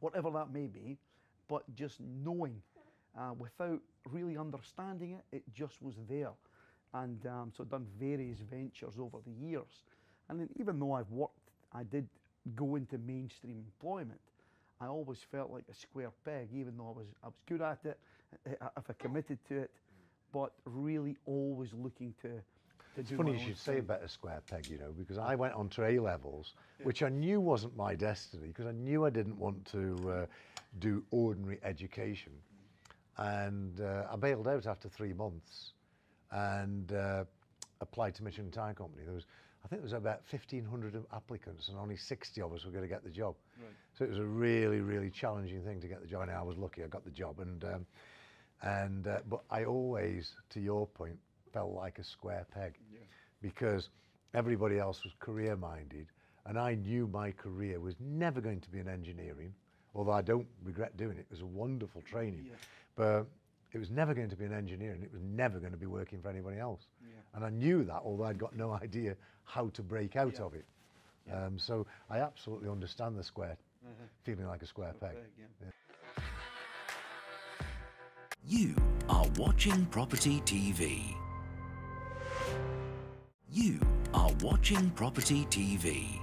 whatever 0.00 0.30
that 0.30 0.52
may 0.52 0.66
be, 0.66 0.98
but 1.48 1.62
just 1.74 2.00
knowing, 2.00 2.60
uh, 3.18 3.32
without 3.38 3.80
really 4.10 4.36
understanding 4.36 5.12
it, 5.12 5.36
it 5.36 5.42
just 5.54 5.82
was 5.82 5.94
there. 6.08 6.32
And 6.94 7.24
um, 7.26 7.52
so 7.56 7.64
done 7.64 7.86
various 7.98 8.38
ventures 8.40 8.94
over 8.98 9.18
the 9.26 9.32
years. 9.32 9.84
And 10.28 10.48
even 10.56 10.78
though 10.78 10.92
I've 10.92 11.10
worked, 11.10 11.50
I 11.72 11.82
did 11.82 12.08
go 12.54 12.76
into 12.76 12.98
mainstream 12.98 13.56
employment. 13.58 14.20
I 14.80 14.86
always 14.86 15.18
felt 15.30 15.50
like 15.50 15.64
a 15.70 15.74
square 15.74 16.10
peg, 16.24 16.48
even 16.52 16.76
though 16.76 16.88
I 16.88 16.98
was 16.98 17.06
I 17.22 17.26
was 17.26 17.36
good 17.46 17.62
at 17.62 17.78
it, 17.84 17.98
uh, 18.60 18.68
if 18.76 18.90
I 18.90 18.92
committed 18.94 19.38
to 19.48 19.58
it, 19.62 19.70
but 20.32 20.52
really 20.64 21.16
always 21.26 21.72
looking 21.72 22.14
to. 22.22 22.28
to 22.28 23.00
It's 23.00 23.10
do 23.10 23.16
funny 23.16 23.32
you 23.32 23.38
should 23.38 23.58
say 23.58 23.78
about 23.78 24.02
a 24.02 24.08
square 24.08 24.42
peg, 24.50 24.66
you 24.70 24.78
know, 24.78 24.92
because 24.96 25.18
I 25.18 25.34
went 25.34 25.54
on 25.54 25.68
to 25.70 25.84
A 25.86 25.98
levels, 25.98 26.54
which 26.82 27.02
I 27.02 27.08
knew 27.08 27.40
wasn't 27.40 27.76
my 27.76 27.94
destiny, 27.94 28.48
because 28.48 28.66
I 28.66 28.72
knew 28.72 29.04
I 29.06 29.10
didn't 29.10 29.38
want 29.38 29.64
to 29.66 30.10
uh, 30.10 30.26
do 30.78 31.02
ordinary 31.10 31.58
education. 31.62 32.32
And 33.18 33.80
uh, 33.80 34.04
I 34.12 34.16
bailed 34.16 34.46
out 34.46 34.66
after 34.66 34.88
three 34.88 35.14
months 35.14 35.72
and 36.30 36.92
uh, 36.92 37.24
applied 37.80 38.14
to 38.16 38.24
Michelin 38.24 38.50
Tire 38.50 38.74
Company. 38.74 39.04
There 39.04 39.14
was, 39.14 39.26
I 39.66 39.68
think 39.68 39.82
there 39.82 39.86
was 39.86 39.92
about 39.94 40.20
1,500 40.30 40.94
applicants 41.12 41.68
and 41.68 41.76
only 41.76 41.96
60 41.96 42.40
of 42.40 42.52
us 42.52 42.64
were 42.64 42.70
going 42.70 42.84
to 42.84 42.88
get 42.88 43.02
the 43.02 43.10
job. 43.10 43.34
So 43.98 44.04
it 44.04 44.10
was 44.10 44.18
a 44.20 44.24
really, 44.24 44.78
really 44.80 45.10
challenging 45.10 45.60
thing 45.62 45.80
to 45.80 45.88
get 45.88 46.00
the 46.00 46.06
job. 46.06 46.22
And 46.22 46.30
I 46.30 46.40
was 46.40 46.56
lucky 46.56 46.84
I 46.84 46.86
got 46.86 47.04
the 47.04 47.10
job. 47.10 47.40
And, 47.40 47.64
um, 47.64 47.86
and 48.62 49.08
uh, 49.08 49.18
but 49.28 49.40
I 49.50 49.64
always, 49.64 50.30
to 50.50 50.60
your 50.60 50.86
point, 50.86 51.18
felt 51.52 51.72
like 51.72 51.98
a 51.98 52.04
square 52.04 52.46
peg 52.54 52.74
because 53.42 53.88
everybody 54.34 54.78
else 54.78 55.02
was 55.02 55.12
career 55.18 55.56
minded. 55.56 56.06
And 56.44 56.60
I 56.60 56.76
knew 56.76 57.08
my 57.08 57.32
career 57.32 57.80
was 57.80 57.96
never 57.98 58.40
going 58.40 58.60
to 58.60 58.70
be 58.70 58.78
in 58.78 58.86
engineering, 58.86 59.52
although 59.96 60.12
I 60.12 60.22
don't 60.22 60.46
regret 60.62 60.96
doing 60.96 61.16
it. 61.18 61.22
It 61.22 61.30
was 61.32 61.40
a 61.40 61.46
wonderful 61.46 62.02
training. 62.02 62.50
But 62.94 63.26
it 63.72 63.78
was 63.78 63.90
never 63.90 64.14
going 64.14 64.30
to 64.30 64.36
be 64.36 64.44
an 64.44 64.52
engineer 64.52 64.92
and 64.92 65.02
It 65.02 65.12
was 65.12 65.22
never 65.22 65.58
going 65.58 65.72
to 65.72 65.78
be 65.78 65.86
working 65.86 66.20
for 66.22 66.28
anybody 66.30 66.58
else. 66.58 66.86
And 67.34 67.44
I 67.44 67.50
knew 67.50 67.84
that, 67.84 68.00
although 68.04 68.24
I'd 68.24 68.38
got 68.38 68.56
no 68.56 68.72
idea 68.82 69.16
how 69.44 69.68
to 69.68 69.82
break 69.82 70.16
out 70.16 70.40
of 70.40 70.54
it. 70.54 70.64
Um, 71.32 71.58
so 71.58 71.86
I 72.08 72.18
absolutely 72.18 72.68
understand 72.68 73.18
the 73.18 73.22
square, 73.24 73.56
feeling 74.22 74.46
like 74.46 74.62
a 74.62 74.66
square 74.66 74.94
peg. 75.00 75.16
You 78.48 78.76
are 79.08 79.26
watching 79.36 79.86
Property 79.86 80.40
TV. 80.42 81.14
You 83.50 83.80
are 84.14 84.30
watching 84.40 84.90
Property 84.90 85.46
TV. 85.46 86.20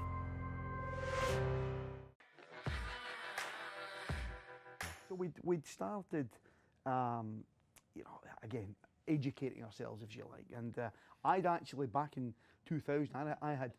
So 5.09 5.15
we'd, 5.15 5.33
we'd 5.43 5.65
started, 5.67 6.29
um, 6.85 7.43
you 7.95 8.03
know, 8.03 8.19
again, 8.43 8.75
educating 9.07 9.63
ourselves, 9.63 10.03
if 10.03 10.15
you 10.15 10.25
like. 10.31 10.45
And 10.55 10.77
uh, 10.79 10.89
I'd 11.23 11.45
actually, 11.45 11.87
back 11.87 12.17
in 12.17 12.33
2000, 12.65 13.09
I, 13.15 13.35
I 13.41 13.53
had 13.53 13.71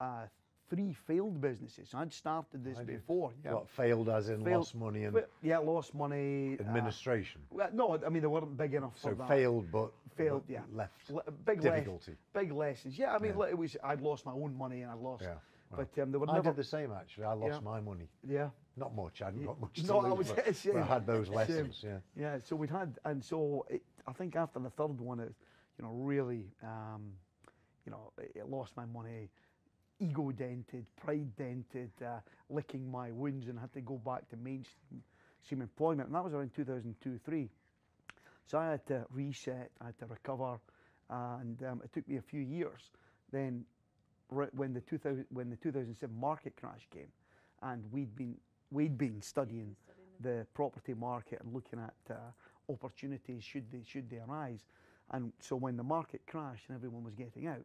uh, 0.00 0.22
three 0.70 0.92
failed 0.92 1.40
businesses. 1.40 1.90
I'd 1.94 2.12
started 2.12 2.64
this 2.64 2.78
I 2.78 2.84
before. 2.84 3.32
Yeah. 3.44 3.54
What 3.54 3.68
failed 3.68 4.08
as 4.08 4.28
in 4.28 4.44
Failed- 4.44 4.58
lost 4.58 4.74
money 4.74 5.04
and 5.04 5.20
yeah, 5.42 5.58
lost 5.58 5.94
money. 5.94 6.56
uh, 6.58 6.62
administration. 6.62 7.40
well, 7.50 7.68
no, 7.72 7.98
I 8.04 8.08
mean, 8.08 8.22
they 8.22 8.28
weren't 8.28 8.56
big 8.56 8.74
enough 8.74 8.98
so 8.98 9.10
for 9.10 9.14
that. 9.16 9.28
failed, 9.28 9.70
but 9.72 9.90
Failed, 10.16 10.42
but 10.46 10.52
yeah. 10.52 10.60
left 10.72 11.10
Le- 11.10 11.22
big 11.46 11.60
difficulty. 11.60 12.16
big 12.32 12.52
lessons. 12.52 12.98
Yeah, 12.98 13.14
I 13.14 13.18
mean, 13.18 13.34
Yeah. 13.38 13.46
it 13.46 13.58
was. 13.58 13.76
I'd 13.84 14.00
lost 14.00 14.26
my 14.26 14.32
own 14.32 14.56
money 14.56 14.82
and 14.82 14.90
I 14.90 14.94
lost. 14.94 15.22
Yeah, 15.24 15.34
But 15.76 15.98
um, 16.02 16.10
they 16.12 16.18
were 16.18 16.28
I 16.30 16.34
never. 16.34 16.50
did 16.50 16.56
the 16.56 16.64
same 16.64 16.92
actually. 16.92 17.24
I 17.24 17.32
lost 17.34 17.54
Yeah. 17.54 17.60
my 17.60 17.80
money. 17.80 18.08
Yeah. 18.26 18.50
Not 18.76 18.94
much. 18.94 19.20
I 19.22 19.26
hadn't 19.26 19.44
got 19.44 19.60
much 19.60 19.74
to 19.80 19.86
No, 19.86 20.00
I 20.00 20.12
was 20.12 20.28
but, 20.28 20.36
gonna 20.64 20.74
but 20.74 20.82
I 20.82 20.86
had 20.94 21.06
those 21.06 21.28
lessons. 21.38 21.80
Yeah. 21.84 21.98
Yeah, 22.16 22.38
so 22.42 22.56
we'd 22.56 22.70
had, 22.70 22.98
and 23.04 23.22
so 23.24 23.66
it, 23.68 23.82
I 24.06 24.12
think 24.12 24.36
after 24.36 24.60
the 24.60 24.70
third 24.70 25.00
one, 25.00 25.20
it, 25.20 25.32
you 25.78 25.84
know, 25.84 25.92
really, 25.92 26.46
um, 26.62 27.12
you 27.84 27.92
know, 27.92 28.12
it, 28.18 28.32
it 28.36 28.48
lost 28.48 28.76
my 28.76 28.84
money, 28.86 29.30
ego 30.00 30.30
dented, 30.30 30.86
pride 30.96 31.34
dented, 31.36 31.90
uh, 32.04 32.20
licking 32.48 32.90
my 32.90 33.10
wounds, 33.10 33.48
and 33.48 33.58
had 33.58 33.72
to 33.74 33.80
go 33.80 33.96
back 33.96 34.28
to 34.30 34.36
mainstream 34.36 35.02
stream 35.42 35.60
employment, 35.62 36.06
and 36.08 36.14
that 36.14 36.24
was 36.24 36.32
around 36.34 36.52
2002 36.54 37.18
3. 37.24 37.48
So 38.46 38.58
I 38.58 38.70
had 38.70 38.86
to 38.86 39.04
reset, 39.10 39.70
I 39.80 39.86
had 39.86 39.98
to 39.98 40.06
recover, 40.06 40.58
and 41.10 41.62
um, 41.64 41.82
it 41.84 41.92
took 41.92 42.08
me 42.08 42.16
a 42.16 42.22
few 42.22 42.40
years. 42.40 42.90
Then, 43.30 43.52
ri- 43.56 43.64
when 44.28 44.72
the 44.72 44.80
2000, 44.80 45.24
when 45.30 45.50
the 45.50 45.56
2007 45.56 46.14
market 46.18 46.54
crash 46.56 46.86
came, 46.92 47.08
and 47.62 47.84
we'd 47.90 48.14
been 48.16 48.36
we'd 48.70 48.98
been 48.98 49.20
studying 49.22 49.74
the 50.20 50.46
property 50.54 50.94
market 50.94 51.40
and 51.42 51.54
looking 51.54 51.78
at 51.78 51.94
uh, 52.10 52.72
opportunities 52.72 53.42
should 53.42 53.70
they 53.70 53.82
should 53.86 54.10
they 54.10 54.18
arise, 54.28 54.66
and 55.12 55.32
so 55.40 55.56
when 55.56 55.76
the 55.76 55.82
market 55.82 56.20
crashed 56.26 56.64
and 56.68 56.76
everyone 56.76 57.04
was 57.04 57.14
getting 57.14 57.46
out, 57.46 57.64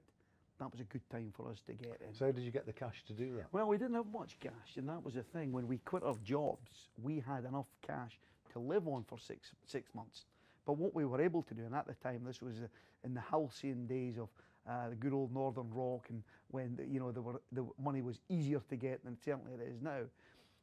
that 0.59 0.71
was 0.71 0.79
a 0.79 0.85
good 0.85 1.07
time 1.09 1.33
for 1.35 1.49
us 1.51 1.61
to 1.67 1.73
get 1.73 1.99
in. 2.07 2.13
So 2.13 2.25
how 2.25 2.31
did 2.31 2.43
you 2.43 2.51
get 2.51 2.65
the 2.65 2.73
cash 2.73 3.03
to 3.07 3.13
do 3.13 3.35
that? 3.35 3.47
Well, 3.51 3.67
we 3.67 3.77
didn't 3.77 3.95
have 3.95 4.07
much 4.13 4.37
cash, 4.39 4.77
and 4.77 4.87
that 4.87 5.03
was 5.03 5.15
the 5.15 5.23
thing. 5.23 5.51
When 5.51 5.67
we 5.67 5.77
quit 5.79 6.03
our 6.03 6.15
jobs, 6.23 6.89
we 7.01 7.23
had 7.25 7.45
enough 7.45 7.67
cash 7.85 8.19
to 8.53 8.59
live 8.59 8.87
on 8.87 9.03
for 9.03 9.17
six 9.17 9.51
six 9.65 9.93
months. 9.93 10.25
But 10.65 10.77
what 10.77 10.95
we 10.95 11.03
were 11.03 11.21
able 11.21 11.41
to 11.43 11.53
do, 11.53 11.65
and 11.65 11.75
at 11.75 11.87
the 11.87 11.95
time, 11.95 12.23
this 12.25 12.41
was 12.41 12.59
uh, 12.59 12.67
in 13.03 13.13
the 13.13 13.21
halcyon 13.21 13.85
days 13.85 14.17
of 14.17 14.29
uh, 14.69 14.89
the 14.89 14.95
good 14.95 15.13
old 15.13 15.33
Northern 15.33 15.69
Rock, 15.71 16.05
and 16.09 16.23
when 16.49 16.75
the, 16.75 16.85
you 16.85 16.99
know 16.99 17.11
there 17.11 17.21
were 17.21 17.41
the 17.51 17.65
money 17.81 18.01
was 18.01 18.19
easier 18.29 18.61
to 18.69 18.75
get 18.75 19.03
than 19.03 19.17
certainly 19.23 19.53
it 19.53 19.61
is 19.61 19.81
now. 19.81 19.99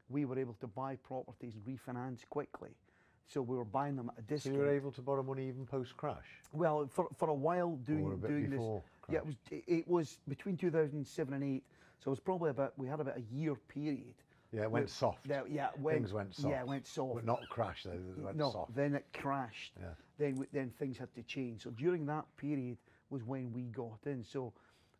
We 0.08 0.24
were 0.24 0.38
able 0.38 0.56
to 0.60 0.66
buy 0.66 0.96
properties 0.96 1.54
and 1.54 1.64
refinance 1.64 2.28
quickly, 2.28 2.70
so 3.28 3.42
we 3.42 3.56
were 3.56 3.64
buying 3.64 3.94
them 3.94 4.10
at 4.16 4.18
a 4.18 4.22
discount. 4.22 4.56
So 4.56 4.60
you 4.60 4.66
were 4.66 4.74
able 4.74 4.90
to 4.92 5.02
borrow 5.02 5.22
money 5.22 5.46
even 5.46 5.66
post 5.66 5.96
crash? 5.96 6.24
Well, 6.52 6.88
for, 6.90 7.08
for 7.16 7.28
a 7.28 7.34
while 7.34 7.76
doing 7.84 8.12
a 8.12 8.26
doing 8.26 8.50
this, 8.50 8.60
yeah, 9.08 9.18
it 9.18 9.26
was 9.26 9.36
it, 9.50 9.88
was 9.88 10.18
between 10.28 10.56
2007 10.56 11.34
and 11.34 11.44
8. 11.44 11.62
So 12.02 12.08
it 12.08 12.10
was 12.10 12.20
probably 12.20 12.50
about 12.50 12.72
we 12.76 12.88
had 12.88 13.00
about 13.00 13.18
a 13.18 13.22
year 13.32 13.54
period. 13.54 14.14
Yeah, 14.52 14.62
it 14.62 14.70
went 14.70 14.86
where- 14.86 14.88
soft. 14.88 15.28
that- 15.28 15.48
yeah, 15.48 15.68
when, 15.80 15.96
Things 15.96 16.12
went 16.12 16.34
soft. 16.34 16.48
Yeah, 16.48 16.60
it 16.60 16.66
went 16.66 16.86
soft. 16.86 17.14
But 17.14 17.24
not 17.24 17.40
crash 17.50 17.84
though. 17.84 17.92
It 17.92 18.18
went 18.18 18.36
no, 18.36 18.50
soft. 18.50 18.74
then 18.74 18.94
it 18.94 19.06
crashed. 19.12 19.74
Yeah. 19.78 19.90
Then 20.18 20.44
then 20.52 20.70
things 20.78 20.98
had 20.98 21.14
to 21.14 21.22
change. 21.22 21.62
So 21.62 21.70
during 21.70 22.06
that 22.06 22.24
period 22.36 22.78
was 23.10 23.24
when 23.24 23.52
we 23.52 23.62
got 23.62 23.98
in. 24.06 24.22
So 24.24 24.52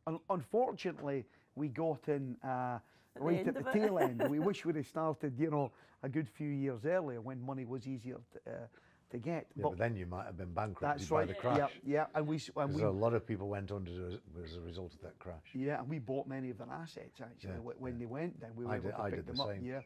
un- 0.06 0.20
unfortunately, 0.28 1.24
we 1.54 1.68
got 1.68 2.08
in 2.08 2.36
uh, 2.44 2.78
the 3.14 3.20
right 3.22 3.38
end 3.38 3.48
at 3.48 3.54
the 3.54 3.68
it. 3.70 3.72
tail 3.72 3.98
end. 3.98 4.22
We 4.28 4.38
wish 4.48 4.64
we'd 4.64 4.76
have 4.76 4.86
started, 4.86 5.38
you 5.38 5.50
know, 5.50 5.72
a 6.02 6.08
good 6.08 6.28
few 6.28 6.48
years 6.48 6.84
earlier 6.84 7.20
when 7.20 7.40
money 7.40 7.64
was 7.64 7.86
easier 7.86 8.16
to, 8.32 8.50
uh, 8.52 8.56
to 9.10 9.18
get. 9.18 9.46
Yeah, 9.54 9.62
but 9.62 9.78
then 9.78 9.96
you 9.96 10.06
might 10.06 10.26
have 10.26 10.36
been 10.36 10.52
bankrupt 10.52 10.98
that's 10.98 11.08
by 11.08 11.24
the 11.24 11.34
crash. 11.34 11.58
Yeah, 11.58 11.66
yeah, 11.84 12.06
and 12.14 12.26
we 12.26 12.36
and 12.36 12.68
Because 12.68 12.76
we 12.76 12.82
a 12.82 12.90
lot 12.90 13.14
of 13.14 13.26
people 13.26 13.48
went 13.48 13.70
under 13.70 13.90
as 14.06 14.14
as 14.44 14.56
a 14.56 14.60
result 14.60 14.94
of 14.94 15.00
that 15.02 15.18
crash. 15.18 15.50
Yeah, 15.54 15.80
and 15.80 15.88
we 15.88 15.98
bought 15.98 16.26
many 16.26 16.50
of 16.50 16.58
their 16.58 16.70
assets 16.70 17.20
actually 17.20 17.50
Yeah, 17.50 17.56
wh- 17.58 17.80
when 17.80 17.98
they 17.98 18.06
went 18.06 18.40
down. 18.40 18.50
We 18.56 18.64
were 18.64 18.72
I 18.72 18.76
able 18.76 18.90
did- 18.90 18.96
to 18.96 19.02
I 19.02 19.10
pick 19.10 19.18
did 19.18 19.26
the 19.26 19.32
them 19.32 19.40
up. 19.40 19.48
same. 19.48 19.64
Yeah. 19.64 19.80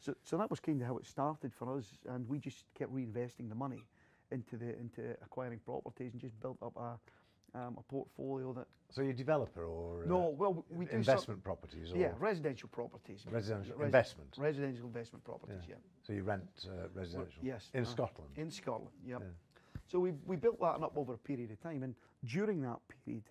So, 0.00 0.14
so 0.24 0.38
that 0.38 0.48
was 0.50 0.60
kind 0.60 0.80
of 0.80 0.86
how 0.86 0.96
it 0.96 1.04
started 1.06 1.52
for 1.52 1.76
us, 1.76 1.98
and 2.08 2.26
we 2.26 2.38
just 2.38 2.64
kept 2.74 2.90
reinvesting 2.94 3.48
the 3.50 3.54
money 3.54 3.84
into 4.30 4.56
the 4.56 4.74
into 4.78 5.10
acquiring 5.22 5.58
properties 5.60 6.12
and 6.12 6.20
just 6.20 6.40
built 6.40 6.56
up 6.62 6.74
a 6.76 6.98
um, 7.54 7.76
a 7.78 7.82
portfolio 7.82 8.52
that 8.52 8.66
So 8.90 9.02
you're 9.02 9.10
a 9.12 9.14
developer 9.16 9.64
or 9.64 10.02
uh, 10.04 10.08
no 10.08 10.34
well 10.36 10.64
we 10.70 10.84
do 10.84 10.90
some- 10.90 10.98
investment 10.98 11.42
properties 11.44 11.92
or 11.92 11.96
yeah 11.98 12.12
residential 12.18 12.68
properties 12.68 13.24
residential 13.30 13.74
Res- 13.76 13.86
investment? 13.86 14.36
residential 14.38 14.86
investment 14.86 15.24
properties 15.24 15.62
yeah, 15.68 15.76
So 16.02 16.12
you 16.12 16.22
rent 16.22 16.48
uh, 16.66 16.88
residential 16.94 17.42
yes 17.42 17.70
in 17.74 17.82
uh, 17.84 17.86
Scotland. 17.86 18.30
in 18.36 18.50
Scotland 18.50 18.94
yeah. 19.06 19.18
Yeah. 19.20 19.26
so 19.86 19.98
we 20.00 20.12
we 20.26 20.36
built 20.36 20.60
that 20.60 20.80
up 20.82 20.96
over 20.96 21.14
a 21.14 21.18
period 21.18 21.50
of 21.50 21.60
time 21.60 21.82
and 21.82 21.94
during 22.24 22.62
that 22.62 22.78
period 23.04 23.24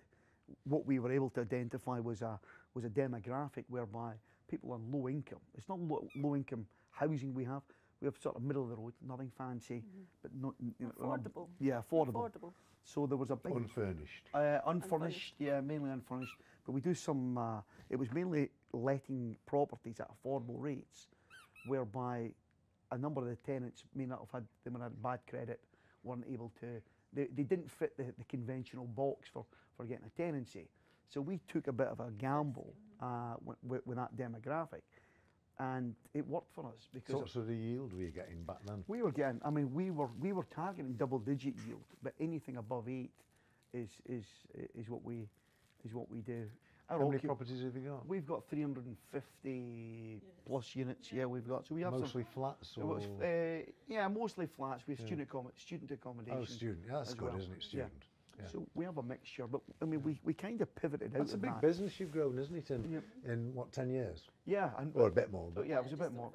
what 0.64 0.84
we 0.86 0.98
were 0.98 1.12
able 1.12 1.30
to 1.30 1.40
identify 1.40 1.98
was 2.00 2.22
a 2.22 2.38
was 2.74 2.84
a 2.84 2.90
demographic 2.90 3.64
whereby 3.68 4.12
people 4.48 4.72
on 4.72 4.80
low 4.92 5.08
income 5.08 5.40
it's 5.56 5.68
not 5.68 5.78
low, 5.80 6.06
low 6.16 6.34
income 6.36 6.66
housing 6.90 7.32
we 7.34 7.44
have 7.44 7.62
we 8.00 8.06
have 8.06 8.16
sort 8.18 8.34
of 8.36 8.42
middle 8.42 8.62
of 8.62 8.68
the 8.70 8.76
road 8.76 8.92
nothing 9.06 9.30
fancy 9.36 9.82
but 10.22 10.30
not 10.34 10.54
you 10.58 10.72
know, 10.80 10.92
Affordable. 11.00 11.48
yeah 11.60 11.80
affordable 11.82 12.22
Affordable. 12.30 12.52
So 12.84 13.06
there 13.06 13.16
was 13.16 13.30
a 13.30 13.36
big 13.36 13.54
Unfurnished. 13.54 14.30
uh, 14.34 14.58
unfurnished, 14.66 15.34
yeah, 15.38 15.60
mainly 15.60 15.90
unfurnished. 15.90 16.36
But 16.64 16.72
we 16.72 16.80
do 16.80 16.94
some. 16.94 17.38
Uh, 17.38 17.60
it 17.88 17.96
was 17.96 18.10
mainly 18.12 18.50
letting 18.72 19.36
properties 19.46 20.00
at 20.00 20.08
affordable 20.10 20.56
rates, 20.60 21.08
whereby 21.64 22.32
a 22.92 22.98
number 22.98 23.20
of 23.20 23.28
the 23.28 23.36
tenants 23.36 23.84
may 23.94 24.06
not 24.06 24.20
have 24.20 24.30
had 24.30 24.44
they 24.64 24.70
have 24.72 24.82
had 24.82 25.02
bad 25.02 25.20
credit, 25.28 25.60
weren't 26.02 26.24
able 26.30 26.52
to. 26.60 26.80
They, 27.12 27.26
they 27.34 27.42
didn't 27.42 27.70
fit 27.70 27.96
the, 27.96 28.04
the 28.18 28.24
conventional 28.28 28.86
box 28.86 29.28
for, 29.32 29.44
for 29.76 29.84
getting 29.84 30.04
a 30.06 30.10
tenancy. 30.22 30.68
So 31.08 31.20
we 31.20 31.40
took 31.48 31.66
a 31.66 31.72
bit 31.72 31.88
of 31.88 31.98
a 32.00 32.10
gamble 32.18 32.72
uh, 33.00 33.34
with, 33.62 33.84
with 33.84 33.96
that 33.96 34.16
demographic, 34.16 34.82
and 35.60 35.94
it 36.14 36.26
worked 36.26 36.52
for 36.54 36.66
us 36.66 36.88
because 36.92 37.14
what 37.14 37.28
sort 37.28 37.44
of 37.44 37.54
yield 37.54 37.92
were 37.92 38.00
you 38.00 38.10
getting 38.10 38.42
back 38.44 38.56
then? 38.66 38.82
we 38.88 39.02
were 39.02 39.12
getting. 39.12 39.40
I 39.44 39.50
mean, 39.50 39.72
we 39.74 39.90
were 39.90 40.08
we 40.18 40.32
were 40.32 40.46
targeting 40.54 40.94
double-digit 40.94 41.54
yield, 41.66 41.84
but 42.02 42.14
anything 42.18 42.56
above 42.56 42.88
eight 42.88 43.12
is 43.74 43.90
is 44.08 44.24
is 44.74 44.88
what 44.88 45.04
we 45.04 45.28
is 45.84 45.92
what 45.94 46.10
we 46.10 46.20
do. 46.22 46.46
Our 46.88 46.98
How 46.98 47.08
many 47.08 47.20
properties 47.20 47.62
have 47.62 47.76
you 47.76 47.88
got? 47.88 48.08
We've 48.08 48.26
got 48.26 48.48
350 48.50 50.20
plus 50.44 50.74
units. 50.74 51.12
Yeah, 51.12 51.26
we've 51.26 51.46
got. 51.46 51.64
So 51.66 51.76
we 51.76 51.82
have 51.82 51.92
Mostly 51.92 52.24
some. 52.24 52.32
flats 52.32 52.76
or 52.76 52.98
uh, 52.98 53.70
yeah, 53.86 54.08
mostly 54.08 54.46
flats. 54.46 54.82
We 54.88 54.94
have 54.94 55.06
student 55.06 55.28
accom- 55.28 55.52
student 55.56 55.90
accommodation. 55.92 56.40
oh, 56.40 56.44
student. 56.44 56.84
Yeah, 56.88 56.96
that's 56.98 57.14
good, 57.14 57.28
well. 57.28 57.38
isn't 57.38 57.52
it? 57.52 57.58
Yeah. 57.58 57.68
Student. 57.68 58.04
Yeah. 58.42 58.48
So 58.48 58.66
we 58.74 58.84
have 58.84 58.98
a 58.98 59.02
mixture, 59.02 59.46
but 59.46 59.60
I 59.82 59.84
mean, 59.84 60.02
we, 60.02 60.20
we 60.24 60.34
kind 60.34 60.60
of 60.60 60.74
pivoted 60.74 61.12
out 61.14 61.18
That's 61.18 61.34
a 61.34 61.38
big 61.38 61.52
that. 61.52 61.60
business 61.60 61.98
you've 61.98 62.12
grown, 62.12 62.38
isn't 62.38 62.56
it? 62.56 62.70
In, 62.70 62.90
Yep. 62.92 63.02
in 63.26 63.54
what, 63.54 63.72
10 63.72 63.90
years? 63.90 64.28
Yeah, 64.46 64.70
and 64.78 64.92
Or 64.94 65.08
a 65.08 65.10
bit 65.10 65.30
more. 65.30 65.50
but 65.54 65.62
But 65.62 65.68
yeah, 65.68 65.78
it 65.78 65.84
was 65.84 65.92
a 65.92 65.96
bit 65.96 66.12
more. 66.12 66.30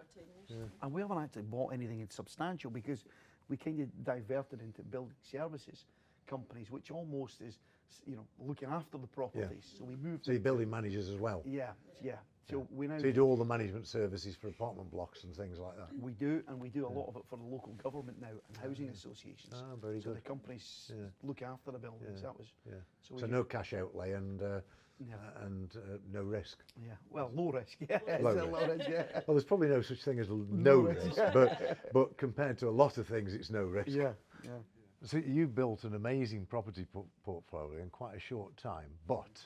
And 0.82 0.94
we 0.94 1.02
haven't 1.02 1.18
actually 1.20 1.44
bought 1.44 1.74
anything 1.74 2.00
in 2.02 2.10
substantial 2.10 2.70
because 2.70 3.06
we 3.50 3.58
kind 3.58 3.80
of 3.82 4.04
diverted 4.04 4.62
into 4.62 4.84
building 4.84 5.16
services 5.22 5.86
companies, 6.28 6.72
which 6.72 6.92
almost 6.92 7.42
is, 7.42 7.60
you 8.06 8.16
know, 8.16 8.26
looking 8.40 8.70
after 8.70 8.98
the 8.98 9.08
properties. 9.08 9.74
So 9.78 9.86
we 9.86 9.96
moved. 9.96 10.26
So 10.26 10.32
you're 10.32 10.42
building 10.42 10.70
managers 10.70 11.10
as 11.10 11.18
well? 11.18 11.44
Yeah, 11.46 11.72
yeah. 12.04 12.16
So 12.50 12.68
we 12.72 12.88
now 12.88 13.00
So 13.00 13.08
you 13.08 13.14
do 13.14 13.24
all 13.24 13.36
the 13.38 13.46
management 13.46 13.88
services 13.88 14.36
for 14.36 14.48
apartment 14.50 14.92
blocks 14.92 15.24
and 15.24 15.36
things 15.36 15.58
like 15.58 15.75
that? 15.78 15.88
we 16.00 16.14
do, 16.14 16.44
and 16.48 16.60
we 16.60 16.70
do 16.70 16.86
a 16.86 16.90
lot 16.90 17.08
of 17.08 17.16
it 17.16 17.24
for 17.28 17.38
the 17.38 17.44
local 17.44 17.74
government 17.74 18.22
now 18.22 18.28
and 18.48 18.58
housing 18.58 18.90
associations. 18.90 19.54
Ah, 19.56 19.75
very 19.82 20.00
so 20.00 20.10
good. 20.10 20.18
the 20.18 20.22
companies 20.22 20.92
Yeah. 20.96 21.06
look 21.24 21.42
after 21.42 21.72
the 21.72 21.80
buildings. 21.80 22.20
Yeah, 22.22 22.28
That 22.30 22.38
was 22.38 22.48
Yeah. 22.66 22.74
So 23.02 23.18
So, 23.18 23.25
no 23.25 23.44
cash 23.44 23.74
outlay 23.74 24.12
and 24.14 24.42
uh, 24.44 24.62
Yeah. 25.00 25.16
uh, 25.16 25.46
and 25.46 25.75
uh, 25.75 25.98
no 26.12 26.22
risk. 26.22 26.64
yeah. 26.80 26.96
Well, 27.10 27.32
low 27.34 27.52
risk. 27.52 27.78
Yeah, 27.90 28.00
Low 28.22 28.34
risk. 28.36 28.52
low 28.52 28.68
risk. 28.68 28.90
Yeah. 28.90 29.04
Well, 29.25 29.36
there's 29.36 29.44
probably 29.44 29.70
no 29.70 29.82
such 29.82 30.04
thing 30.04 30.20
as 30.20 30.30
No 30.30 30.36
no 30.52 30.75
risk, 30.82 31.04
risk, 31.18 31.22
but 31.34 31.78
but 31.94 32.18
compared 32.18 32.60
to 32.60 32.70
a 32.70 32.75
lot 32.84 32.98
of 33.00 33.08
things, 33.08 33.34
it's 33.34 33.50
no 33.50 33.64
risk. 33.64 33.90
yeah. 33.90 34.14
Yeah. 34.44 34.60
So 35.04 35.18
you 35.18 35.48
built 35.48 35.84
an 35.84 35.96
amazing 35.96 36.46
property 36.46 36.86
portfolio 37.24 37.80
in 37.82 37.90
quite 37.90 38.16
a 38.16 38.20
short 38.20 38.56
time, 38.58 38.90
but, 39.08 39.42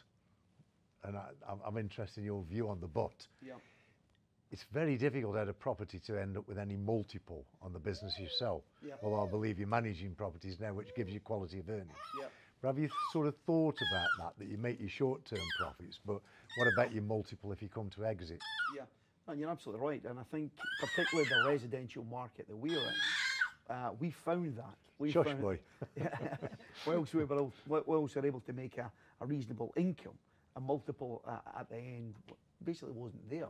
and 1.03 1.18
I, 1.18 1.29
I'm- 1.48 1.62
I'm 1.66 1.77
interested 1.77 2.20
in 2.22 2.25
your 2.25 2.44
view 2.44 2.70
on 2.70 2.79
the 2.79 2.88
but. 2.88 3.27
Yeah. 3.42 3.53
It's 4.51 4.64
very 4.74 4.98
difficult 4.98 5.35
at 5.35 5.48
a 5.48 5.53
property 5.53 6.00
to 6.07 6.20
end 6.20 6.35
up 6.35 6.48
with 6.48 6.57
any 6.57 6.75
multiple 6.75 7.46
on 7.62 7.72
the 7.72 7.77
business 7.79 8.18
you 8.20 8.27
sell. 8.40 8.64
Yeah. 8.85 8.96
Although 9.03 9.27
I 9.27 9.29
believe 9.29 9.59
you're 9.59 9.68
managing 9.68 10.16
properties 10.16 10.59
now, 10.59 10.74
which 10.74 10.94
gives 10.96 11.14
you 11.14 11.20
quality 11.20 11.59
of 11.59 11.70
earnings. 11.70 11.92
Yeah. 12.20 12.27
But 12.62 12.70
have 12.70 12.79
you 12.79 12.90
sort 13.14 13.27
of 13.27 13.35
thought 13.46 13.77
about 13.92 14.07
that, 14.20 14.33
that 14.40 14.48
you 14.50 14.57
make 14.57 14.79
your 14.79 14.90
short-term 14.90 15.40
profits, 15.59 16.00
but 16.05 16.20
what 16.57 16.68
about 16.74 16.92
your 16.92 17.03
multiple 17.03 17.51
if 17.51 17.62
you 17.62 17.70
come 17.70 17.90
to 17.92 18.05
exit? 18.05 18.40
Yeah, 18.75 18.81
and 19.27 19.40
you're 19.40 19.50
absolutely 19.50 19.85
right. 19.85 20.03
And 20.03 20.20
I 20.20 20.24
think 20.24 20.51
particularly 20.81 21.29
the 21.29 21.48
residential 21.48 22.03
market 22.03 22.48
that 22.50 22.57
we're 22.57 22.72
in, 22.77 22.94
uh, 23.70 23.92
we 24.00 24.12
found 24.12 24.57
that. 24.57 24.75
We 24.98 25.09
Shush, 25.12 25.27
found, 25.27 25.42
boy. 25.42 25.59
whilst 26.85 27.14
we 27.14 27.24
were 27.24 27.33
able, 27.35 27.53
whilst 27.68 28.16
we 28.16 28.22
were 28.22 28.27
able 28.27 28.42
to 28.42 28.51
make 28.51 28.77
a, 28.77 28.92
a 29.22 29.25
reasonable 29.25 29.72
income, 29.77 30.18
a 30.59 30.61
multiple 30.61 31.22
uh, 31.25 31.59
at 31.59 31.69
the 31.69 31.77
end 31.77 32.13
basically 32.63 32.93
wasn't 32.93 33.27
there. 33.29 33.48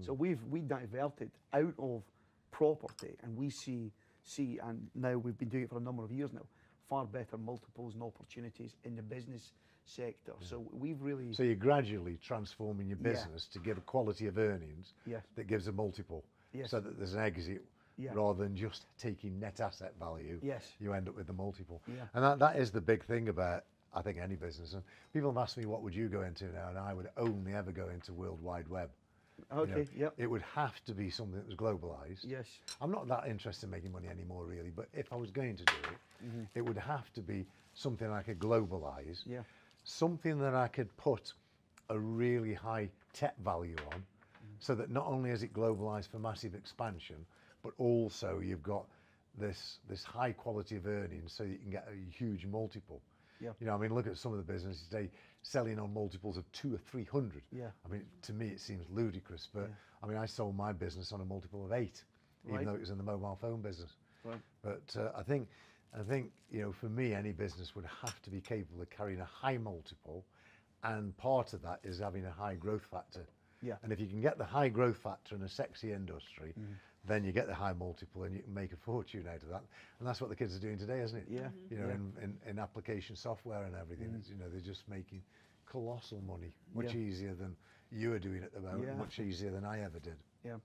So 0.00 0.12
we've 0.12 0.42
we 0.50 0.60
diverted 0.60 1.30
out 1.54 1.74
of 1.78 2.02
property, 2.50 3.16
and 3.22 3.36
we 3.36 3.50
see 3.50 3.90
see, 4.22 4.58
and 4.62 4.86
now 4.94 5.16
we've 5.16 5.38
been 5.38 5.48
doing 5.48 5.64
it 5.64 5.70
for 5.70 5.78
a 5.78 5.80
number 5.80 6.04
of 6.04 6.12
years 6.12 6.32
now, 6.32 6.42
far 6.88 7.06
better 7.06 7.38
multiples 7.38 7.94
and 7.94 8.02
opportunities 8.02 8.74
in 8.84 8.94
the 8.94 9.02
business 9.02 9.52
sector. 9.86 10.34
So 10.40 10.64
we've 10.72 11.00
really 11.00 11.32
So 11.32 11.42
you're 11.42 11.54
gradually 11.54 12.18
transforming 12.22 12.88
your 12.88 12.98
Yeah. 12.98 13.10
business 13.12 13.46
to 13.46 13.58
give 13.58 13.78
a 13.78 13.80
quality 13.80 14.26
of 14.26 14.36
earnings 14.38 14.92
Yes. 15.06 15.24
that 15.36 15.46
gives 15.46 15.66
a 15.68 15.72
multiple, 15.72 16.22
Yes. 16.52 16.70
so 16.70 16.80
that 16.80 16.98
there's 16.98 17.14
an 17.14 17.22
exit 17.22 17.64
Yeah. 17.96 18.12
rather 18.14 18.44
than 18.44 18.54
just 18.54 18.84
taking 18.98 19.40
net 19.40 19.58
asset 19.60 19.94
value. 19.98 20.38
Yes. 20.42 20.70
You 20.78 20.92
end 20.92 21.08
up 21.08 21.16
with 21.16 21.26
the 21.26 21.32
multiple. 21.32 21.82
Yeah. 21.88 22.06
And 22.12 22.22
that, 22.22 22.38
that 22.40 22.56
is 22.56 22.70
the 22.70 22.80
big 22.82 23.02
thing 23.04 23.28
about 23.30 23.64
I 23.94 24.02
think 24.02 24.18
any 24.18 24.36
business. 24.36 24.74
And 24.74 24.82
people 25.12 25.30
have 25.30 25.38
asked 25.38 25.56
me 25.56 25.66
what 25.66 25.82
would 25.82 25.94
you 25.94 26.08
go 26.08 26.22
into 26.22 26.44
now, 26.46 26.68
and 26.68 26.78
I 26.78 26.94
would 26.94 27.08
only 27.16 27.54
ever 27.54 27.72
go 27.72 27.88
into 27.88 28.12
World 28.12 28.40
Wide 28.42 28.68
Web. 28.68 28.90
You 29.38 29.56
know, 29.56 29.62
okay. 29.62 29.88
Yep. 29.96 30.14
It 30.18 30.26
would 30.26 30.42
have 30.54 30.84
to 30.84 30.94
be 30.94 31.10
something 31.10 31.36
that 31.36 31.46
was 31.46 31.56
globalized. 31.56 32.24
Yes. 32.24 32.46
I'm 32.80 32.90
not 32.90 33.08
that 33.08 33.26
interested 33.26 33.66
in 33.66 33.70
making 33.70 33.92
money 33.92 34.08
anymore, 34.08 34.44
really. 34.44 34.70
But 34.70 34.88
if 34.92 35.12
I 35.12 35.16
was 35.16 35.30
going 35.30 35.56
to 35.56 35.64
do 35.64 35.72
it, 35.72 36.26
mm-hmm. 36.26 36.42
it 36.54 36.60
would 36.60 36.76
have 36.76 37.12
to 37.14 37.22
be 37.22 37.46
something 37.74 38.10
I 38.10 38.22
could 38.22 38.38
globalize. 38.38 39.22
Yeah. 39.26 39.42
Something 39.84 40.38
that 40.40 40.54
I 40.54 40.68
could 40.68 40.94
put 40.96 41.32
a 41.88 41.98
really 41.98 42.54
high 42.54 42.90
tech 43.12 43.34
value 43.42 43.76
on, 43.92 43.98
mm. 43.98 44.04
so 44.60 44.74
that 44.74 44.90
not 44.90 45.06
only 45.06 45.30
is 45.30 45.42
it 45.42 45.52
globalized 45.52 46.08
for 46.10 46.18
massive 46.18 46.54
expansion, 46.54 47.16
but 47.62 47.72
also 47.78 48.40
you've 48.40 48.62
got 48.62 48.86
this 49.38 49.78
this 49.88 50.04
high 50.04 50.32
quality 50.32 50.76
of 50.76 50.86
earnings, 50.86 51.32
so 51.32 51.42
you 51.44 51.56
can 51.56 51.70
get 51.70 51.88
a 51.88 52.12
huge 52.12 52.46
multiple. 52.46 53.00
Yeah. 53.40 53.50
You 53.60 53.66
know, 53.66 53.74
I 53.74 53.78
mean, 53.78 53.94
look 53.94 54.06
at 54.06 54.16
some 54.18 54.32
of 54.32 54.38
the 54.38 54.52
businesses 54.52 54.82
today 54.90 55.10
selling 55.42 55.78
on 55.78 55.92
multiples 55.94 56.36
of 56.36 56.50
two 56.52 56.74
or 56.74 56.78
three 56.78 57.04
hundred. 57.04 57.42
Yeah. 57.50 57.70
I 57.86 57.88
mean, 57.88 58.02
to 58.22 58.32
me, 58.32 58.48
it 58.48 58.60
seems 58.60 58.84
ludicrous, 58.90 59.48
but 59.52 59.70
I 60.02 60.06
mean, 60.06 60.18
I 60.18 60.26
sold 60.26 60.56
my 60.56 60.72
business 60.72 61.12
on 61.12 61.20
a 61.20 61.24
multiple 61.24 61.64
of 61.64 61.72
eight, 61.72 62.04
Right. 62.44 62.54
even 62.54 62.66
though 62.66 62.74
it 62.74 62.80
was 62.80 62.90
in 62.90 62.98
the 62.98 63.04
mobile 63.04 63.38
phone 63.40 63.60
business. 63.62 63.90
Right. 64.24 64.40
But 64.62 64.94
uh, 64.98 65.10
I 65.16 65.22
think, 65.22 65.48
I 65.98 66.02
think 66.02 66.30
you 66.50 66.62
know, 66.62 66.72
for 66.72 66.88
me, 66.88 67.14
any 67.14 67.32
business 67.32 67.74
would 67.74 67.86
have 68.04 68.20
to 68.22 68.30
be 68.30 68.40
capable 68.40 68.82
of 68.82 68.90
carrying 68.90 69.20
a 69.20 69.24
high 69.24 69.56
multiple, 69.58 70.24
and 70.84 71.16
part 71.16 71.52
of 71.52 71.62
that 71.62 71.80
is 71.82 71.98
having 71.98 72.24
a 72.26 72.30
high 72.30 72.54
growth 72.54 72.84
factor. 72.90 73.26
Yeah. 73.62 73.74
And 73.82 73.92
if 73.92 74.00
you 74.00 74.06
can 74.06 74.20
get 74.22 74.38
the 74.38 74.44
high 74.44 74.70
growth 74.70 74.96
factor 74.96 75.34
in 75.34 75.42
a 75.42 75.48
sexy 75.48 75.92
industry, 75.92 76.54
then 77.06 77.24
you 77.24 77.32
get 77.32 77.46
the 77.46 77.54
high 77.54 77.72
multiple 77.72 78.24
and 78.24 78.34
you 78.34 78.42
can 78.42 78.52
make 78.54 78.72
a 78.72 78.76
fortune 78.76 79.26
out 79.26 79.42
of 79.42 79.48
that. 79.48 79.62
And 79.98 80.06
that's 80.08 80.20
what 80.20 80.30
the 80.30 80.36
kids 80.36 80.54
are 80.54 80.60
doing 80.60 80.78
today, 80.78 81.00
isn't 81.00 81.16
it? 81.18 81.26
Yeah. 81.28 81.48
You 81.70 81.78
know, 81.78 81.88
Yeah. 81.88 81.94
in, 81.94 82.12
in, 82.22 82.38
in 82.50 82.58
application 82.58 83.16
software 83.16 83.64
and 83.64 83.74
everything, 83.74 84.14
it's, 84.18 84.28
you 84.28 84.36
know, 84.36 84.48
they're 84.50 84.60
just 84.60 84.88
making 84.88 85.22
colossal 85.66 86.20
money, 86.22 86.52
much 86.74 86.94
Yeah. 86.94 87.00
easier 87.00 87.34
than 87.34 87.56
you 87.90 88.12
are 88.12 88.18
doing 88.18 88.42
at 88.42 88.52
the 88.52 88.60
moment, 88.60 88.84
Yeah. 88.88 88.94
much 88.96 89.18
easier 89.18 89.50
than 89.50 89.64
I 89.64 89.80
ever 89.80 89.98
did. 89.98 90.16
Yeah. 90.44 90.56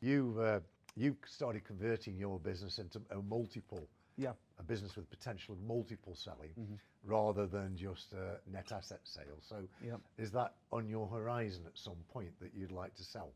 You 0.00 0.38
uh, 0.40 0.60
you 0.94 1.16
started 1.26 1.64
converting 1.64 2.16
your 2.16 2.40
business 2.40 2.78
into 2.78 3.00
a 3.10 3.22
multiple, 3.22 3.88
Yeah. 4.16 4.32
a 4.58 4.62
business 4.64 4.96
with 4.96 5.08
potential 5.10 5.54
of 5.54 5.60
multiple 5.62 6.14
selling, 6.16 6.50
Mm-hmm. 6.58 6.74
rather 7.04 7.46
than 7.46 7.76
just 7.76 8.12
a 8.12 8.40
net 8.50 8.72
asset 8.72 9.00
sale. 9.04 9.38
So, 9.40 9.66
Yep. 9.82 10.00
is 10.18 10.32
that 10.32 10.54
on 10.72 10.88
your 10.88 11.06
horizon 11.06 11.64
at 11.66 11.78
some 11.78 12.02
point 12.08 12.38
that 12.40 12.52
you'd 12.54 12.72
like 12.72 12.94
to 12.96 13.04
sell? 13.04 13.32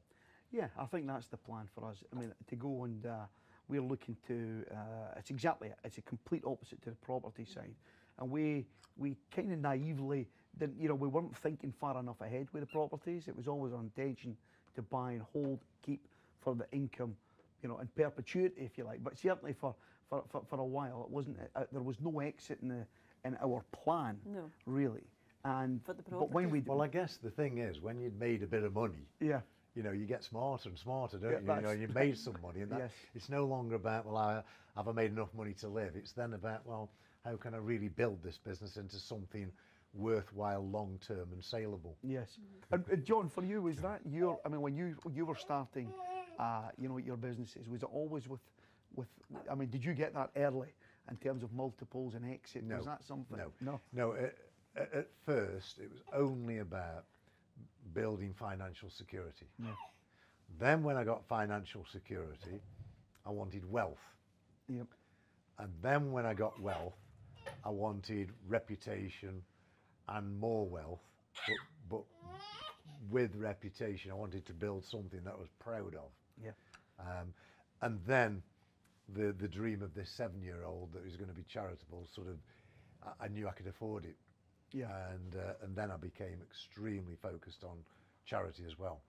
Yeah, 0.52 0.66
I 0.78 0.84
think 0.84 1.06
that's 1.06 1.28
the 1.28 1.38
plan 1.38 1.66
for 1.74 1.88
us. 1.88 1.96
I 2.14 2.20
mean, 2.20 2.32
to 2.48 2.56
go 2.56 2.84
and 2.84 3.06
uh, 3.06 3.24
we're 3.68 3.80
looking 3.82 4.16
to. 4.28 4.64
Uh, 4.70 5.14
it's 5.16 5.30
exactly 5.30 5.68
it. 5.68 5.78
It's 5.82 5.98
a 5.98 6.02
complete 6.02 6.42
opposite 6.46 6.82
to 6.82 6.90
the 6.90 6.96
property 6.96 7.44
side, 7.44 7.74
and 8.18 8.30
we 8.30 8.66
we 8.96 9.16
kind 9.34 9.50
of 9.52 9.58
naively 9.58 10.28
didn't. 10.58 10.78
You 10.80 10.88
know, 10.88 10.94
we 10.94 11.08
weren't 11.08 11.36
thinking 11.38 11.72
far 11.80 11.98
enough 11.98 12.20
ahead 12.20 12.48
with 12.52 12.62
the 12.62 12.66
properties. 12.66 13.28
It 13.28 13.36
was 13.36 13.48
always 13.48 13.72
our 13.72 13.80
intention 13.80 14.36
to 14.74 14.82
buy 14.82 15.12
and 15.12 15.22
hold, 15.32 15.60
keep 15.84 16.06
for 16.40 16.54
the 16.54 16.66
income, 16.72 17.16
you 17.62 17.68
know, 17.68 17.78
in 17.78 17.88
perpetuity, 17.96 18.62
if 18.62 18.76
you 18.76 18.84
like. 18.84 19.02
But 19.02 19.18
certainly 19.18 19.54
for 19.54 19.74
for, 20.10 20.22
for, 20.30 20.42
for 20.48 20.60
a 20.60 20.64
while, 20.64 21.02
it 21.04 21.10
wasn't. 21.10 21.38
Uh, 21.56 21.64
there 21.72 21.82
was 21.82 21.96
no 22.00 22.20
exit 22.20 22.58
in 22.60 22.68
the 22.68 22.86
in 23.24 23.38
our 23.42 23.64
plan. 23.72 24.18
No. 24.26 24.50
Really. 24.66 25.04
And 25.44 25.82
For 25.84 25.94
the 25.94 26.02
but 26.02 26.30
when 26.30 26.50
we. 26.50 26.60
Well, 26.60 26.82
I 26.82 26.88
guess 26.88 27.16
the 27.16 27.30
thing 27.30 27.58
is, 27.58 27.80
when 27.80 27.98
you'd 27.98 28.20
made 28.20 28.42
a 28.42 28.46
bit 28.46 28.62
of 28.62 28.74
money, 28.74 29.06
yeah 29.18 29.40
you 29.74 29.82
know, 29.82 29.92
you 29.92 30.06
get 30.06 30.22
smarter 30.22 30.68
and 30.68 30.78
smarter, 30.78 31.18
don't 31.18 31.30
Yeah, 31.32 31.38
you? 31.38 31.40
You 31.40 31.46
know, 31.46 31.54
that's- 31.62 31.78
you 31.80 31.88
made 31.94 32.18
some 32.18 32.36
money, 32.42 32.60
and 32.60 32.70
that, 32.72 32.78
Yes. 32.78 32.92
it's 33.14 33.28
no 33.28 33.44
longer 33.46 33.74
about 33.76 34.06
well, 34.06 34.16
I, 34.16 34.42
have 34.76 34.88
I 34.88 34.92
made 34.92 35.10
enough 35.12 35.32
money 35.34 35.54
to 35.54 35.68
live? 35.68 35.96
It's 35.96 36.12
then 36.12 36.34
about 36.34 36.66
well, 36.66 36.90
how 37.24 37.36
can 37.36 37.54
I 37.54 37.58
really 37.58 37.88
build 37.88 38.22
this 38.22 38.38
business 38.38 38.76
into 38.76 38.96
something 38.96 39.50
worthwhile, 39.94 40.66
long 40.66 40.98
term, 41.06 41.28
and 41.32 41.42
saleable? 41.44 41.96
Yes. 42.02 42.38
And, 42.70 42.84
and 42.90 43.04
John, 43.04 43.28
for 43.28 43.44
you, 43.44 43.62
was 43.62 43.76
that 43.78 44.00
your? 44.10 44.38
I 44.44 44.48
mean, 44.48 44.60
when 44.60 44.76
you 44.76 44.96
you 45.14 45.24
were 45.26 45.36
starting, 45.36 45.92
uh, 46.38 46.62
you 46.78 46.88
know, 46.88 46.98
your 46.98 47.16
businesses, 47.16 47.68
was 47.68 47.82
it 47.82 47.88
always 47.92 48.28
with, 48.28 48.40
with? 48.94 49.08
I 49.50 49.54
mean, 49.54 49.68
did 49.70 49.84
you 49.84 49.94
get 49.94 50.14
that 50.14 50.30
early 50.36 50.68
in 51.10 51.16
terms 51.16 51.42
of 51.42 51.52
multiples 51.52 52.14
and 52.14 52.30
exit? 52.30 52.64
No. 52.64 52.76
Was 52.76 52.86
that 52.86 53.04
something? 53.04 53.36
No, 53.38 53.52
No. 53.60 53.80
no. 53.92 54.14
At 54.14 54.34
at 54.94 55.08
first, 55.26 55.78
it 55.78 55.90
was 55.90 56.00
only 56.14 56.58
about 56.58 57.04
building 57.94 58.34
financial 58.38 58.90
security. 58.90 59.46
Then, 60.58 60.82
when 60.82 60.96
I 60.96 61.04
got 61.04 61.26
financial 61.28 61.84
security, 61.90 62.60
I 63.24 63.30
wanted 63.30 63.70
wealth. 63.70 64.02
Yep. 64.68 64.86
And 65.58 65.70
then 65.82 66.12
when 66.12 66.26
I 66.26 66.34
got 66.34 66.60
wealth, 66.60 66.94
I 67.64 67.70
wanted 67.70 68.30
reputation 68.48 69.42
and 70.08 70.38
more 70.38 70.66
wealth. 70.66 71.00
But, 71.46 71.56
but 71.90 72.02
with 73.10 73.34
reputation, 73.34 74.10
I 74.10 74.14
wanted 74.14 74.46
to 74.46 74.52
build 74.52 74.84
something 74.84 75.20
that 75.24 75.34
I 75.34 75.40
was 75.40 75.48
proud 75.58 75.94
of. 75.94 76.10
Yeah. 76.42 76.50
Um, 77.00 77.32
and 77.80 78.00
then 78.06 78.42
the, 79.14 79.32
the 79.32 79.48
dream 79.48 79.82
of 79.82 79.94
this 79.94 80.10
seven 80.16 80.42
year 80.42 80.64
old 80.64 80.92
that 80.92 81.04
was 81.04 81.16
going 81.16 81.28
to 81.28 81.34
be 81.34 81.44
charitable 81.48 82.06
sort 82.14 82.28
of, 82.28 82.36
I, 83.04 83.24
I 83.24 83.28
knew 83.28 83.48
I 83.48 83.52
could 83.52 83.66
afford 83.66 84.04
it. 84.04 84.16
Yeah. 84.72 85.10
And, 85.10 85.36
uh, 85.36 85.54
and 85.62 85.76
then 85.76 85.90
I 85.90 85.96
became 85.96 86.40
extremely 86.42 87.16
focused 87.20 87.64
on 87.64 87.78
charity 88.24 88.64
as 88.66 88.78
well. 88.78 89.00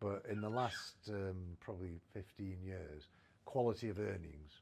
But 0.00 0.24
in 0.28 0.40
the 0.40 0.48
last 0.48 0.96
um, 1.08 1.56
probably 1.60 2.00
15 2.12 2.58
years, 2.64 3.06
quality 3.44 3.88
of 3.88 3.98
earnings 3.98 4.52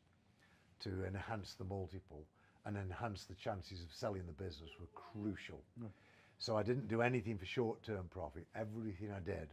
to 0.80 1.04
enhance 1.06 1.54
the 1.54 1.64
multiple 1.64 2.24
and 2.66 2.76
enhance 2.76 3.24
the 3.24 3.34
chances 3.34 3.82
of 3.82 3.88
selling 3.92 4.22
the 4.26 4.32
business 4.32 4.70
were 4.78 4.86
crucial. 4.94 5.62
So 6.38 6.56
I 6.56 6.62
didn't 6.62 6.88
do 6.88 7.00
anything 7.02 7.38
for 7.38 7.46
short-term 7.46 8.08
profit. 8.10 8.46
Everything 8.54 9.10
I 9.12 9.20
did 9.20 9.48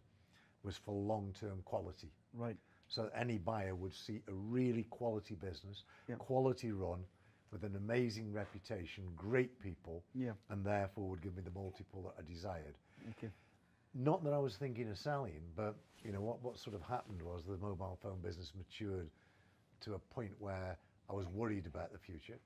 was 0.64 0.78
for 0.78 0.94
long-term 0.94 1.62
quality. 1.64 2.12
Right. 2.34 2.58
So 2.90 3.10
any 3.16 3.38
buyer 3.38 3.76
would 3.76 3.94
see 3.94 4.22
a 4.28 4.34
really 4.34 4.84
quality 4.84 5.36
business, 5.36 5.84
Yep. 6.08 6.20
quality 6.20 6.72
run, 6.72 7.04
with 7.52 7.64
an 7.64 7.76
amazing 7.76 8.32
reputation, 8.34 9.04
great 9.16 9.60
people, 9.60 10.04
Yeah. 10.14 10.34
and 10.50 10.66
therefore 10.66 11.10
would 11.10 11.22
give 11.22 11.36
me 11.36 11.42
the 11.42 11.52
multiple 11.52 12.02
that 12.04 12.14
I 12.24 12.28
desired. 12.28 12.78
Okay. 13.12 13.30
Not 13.94 14.24
that 14.24 14.34
I 14.34 14.38
was 14.38 14.58
thinking 14.58 14.90
of 14.90 14.98
selling, 14.98 15.42
but 15.56 15.76
you 16.04 16.12
know 16.12 16.22
what, 16.22 16.42
what 16.44 16.58
sort 16.58 16.76
of 16.76 16.82
happened 16.82 17.22
was 17.22 17.44
the 17.46 17.58
mobile 17.58 17.98
phone 18.02 18.20
business 18.22 18.54
matured 18.56 19.10
to 19.82 19.94
a 19.96 20.00
point 20.00 20.34
where 20.40 20.78
I 21.10 21.14
was 21.14 21.28
worried 21.28 21.66
about 21.66 21.92
the 21.92 21.98
future. 22.00 22.38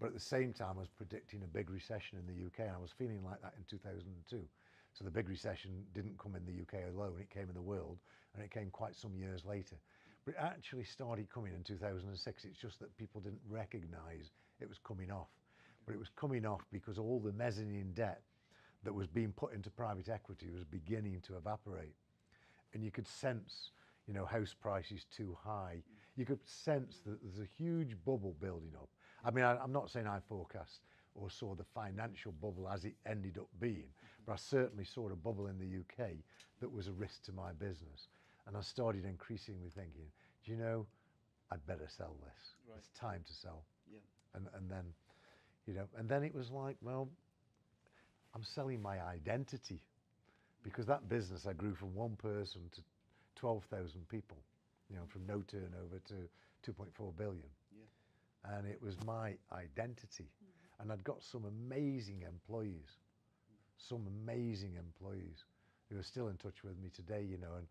But 0.00 0.06
at 0.06 0.14
the 0.14 0.20
same 0.20 0.52
time, 0.52 0.76
I 0.76 0.80
was 0.80 0.88
predicting 0.88 1.42
a 1.42 1.46
big 1.46 1.70
recession 1.70 2.18
in 2.18 2.26
the 2.26 2.46
UK, 2.46 2.60
and 2.60 2.76
I 2.76 2.78
was 2.78 2.92
feeling 2.92 3.22
like 3.24 3.40
that 3.42 3.54
in 3.56 3.64
2002. 3.64 4.40
So 4.92 5.04
the 5.04 5.10
big 5.10 5.28
recession 5.28 5.84
didn't 5.94 6.18
come 6.18 6.34
in 6.36 6.44
the 6.44 6.62
UK 6.62 6.88
alone, 6.94 7.14
it 7.20 7.30
came 7.30 7.48
in 7.48 7.54
the 7.54 7.62
world, 7.62 7.98
and 8.34 8.42
it 8.44 8.50
came 8.50 8.70
quite 8.70 8.94
some 8.94 9.16
years 9.16 9.44
later. 9.44 9.76
But 10.24 10.34
it 10.34 10.40
actually 10.40 10.84
started 10.84 11.28
coming 11.32 11.52
in 11.54 11.62
2006. 11.64 12.44
It's 12.44 12.58
just 12.58 12.78
that 12.80 12.96
people 12.96 13.20
didn't 13.20 13.40
recognize 13.48 14.30
it 14.60 14.68
was 14.68 14.78
coming 14.78 15.10
off. 15.10 15.28
But 15.84 15.94
it 15.94 15.98
was 15.98 16.10
coming 16.14 16.46
off 16.46 16.62
because 16.70 16.98
all 16.98 17.18
the 17.18 17.32
mezzanine 17.32 17.92
debt 17.94 18.22
that 18.84 18.94
was 18.94 19.06
being 19.06 19.32
put 19.32 19.52
into 19.52 19.70
private 19.70 20.08
equity 20.08 20.48
was 20.50 20.64
beginning 20.64 21.20
to 21.26 21.36
evaporate. 21.36 21.94
And 22.74 22.84
you 22.84 22.90
could 22.90 23.06
sense, 23.06 23.70
you 24.06 24.14
know, 24.14 24.24
house 24.24 24.54
prices 24.58 25.06
too 25.14 25.36
high. 25.42 25.82
You 26.16 26.24
could 26.24 26.46
sense 26.46 27.00
that 27.06 27.18
there's 27.22 27.40
a 27.40 27.62
huge 27.62 27.96
bubble 28.04 28.36
building 28.40 28.72
up. 28.76 28.88
I 29.24 29.30
mean, 29.30 29.44
I, 29.44 29.56
I'm 29.56 29.72
not 29.72 29.90
saying 29.90 30.06
I 30.06 30.18
forecast 30.28 30.80
or 31.14 31.30
saw 31.30 31.54
the 31.54 31.64
financial 31.64 32.32
bubble 32.32 32.68
as 32.68 32.84
it 32.84 32.94
ended 33.06 33.38
up 33.38 33.48
being, 33.60 33.88
but 34.26 34.32
I 34.32 34.36
certainly 34.36 34.84
saw 34.84 35.10
a 35.10 35.16
bubble 35.16 35.46
in 35.46 35.58
the 35.58 35.66
UK 35.80 36.10
that 36.60 36.72
was 36.72 36.88
a 36.88 36.92
risk 36.92 37.22
to 37.24 37.32
my 37.32 37.52
business. 37.52 38.08
And 38.46 38.56
I 38.56 38.60
started 38.60 39.04
increasingly 39.04 39.70
thinking, 39.74 40.06
do 40.44 40.50
you 40.50 40.56
know, 40.58 40.86
I'd 41.50 41.64
better 41.66 41.86
sell 41.96 42.16
this. 42.24 42.76
It's 42.78 42.88
time 42.98 43.22
to 43.26 43.32
sell. 43.32 43.62
Yeah. 43.92 43.98
And, 44.34 44.46
and 44.56 44.70
then, 44.70 44.84
you 45.66 45.74
know, 45.74 45.84
and 45.98 46.08
then 46.08 46.24
it 46.24 46.34
was 46.34 46.50
like, 46.50 46.76
well, 46.80 47.08
I'm 48.34 48.42
selling 48.42 48.80
my 48.80 49.00
identity 49.02 49.80
because 50.64 50.86
that 50.86 51.08
business 51.08 51.46
I 51.46 51.52
grew 51.52 51.74
from 51.74 51.94
one 51.94 52.16
person 52.16 52.62
to 52.74 52.80
12,000 53.36 54.08
people, 54.08 54.38
you 54.88 54.96
know, 54.96 55.02
from 55.12 55.26
no 55.26 55.42
turnover 55.46 56.00
to 56.08 56.70
2.4 56.70 57.16
billion. 57.16 57.50
Yeah. 57.76 58.56
And 58.56 58.66
it 58.66 58.80
was 58.82 58.96
my 59.04 59.34
identity. 59.52 60.24
Mm-hmm. 60.24 60.82
And 60.82 60.92
I'd 60.92 61.04
got 61.04 61.22
some 61.22 61.44
amazing 61.44 62.24
employees, 62.26 62.98
some 63.76 64.06
amazing 64.24 64.76
employees 64.76 65.44
who 65.90 65.98
are 65.98 66.02
still 66.02 66.28
in 66.28 66.36
touch 66.36 66.64
with 66.64 66.78
me 66.78 66.90
today, 66.94 67.22
you 67.28 67.36
know, 67.36 67.56
and, 67.58 67.66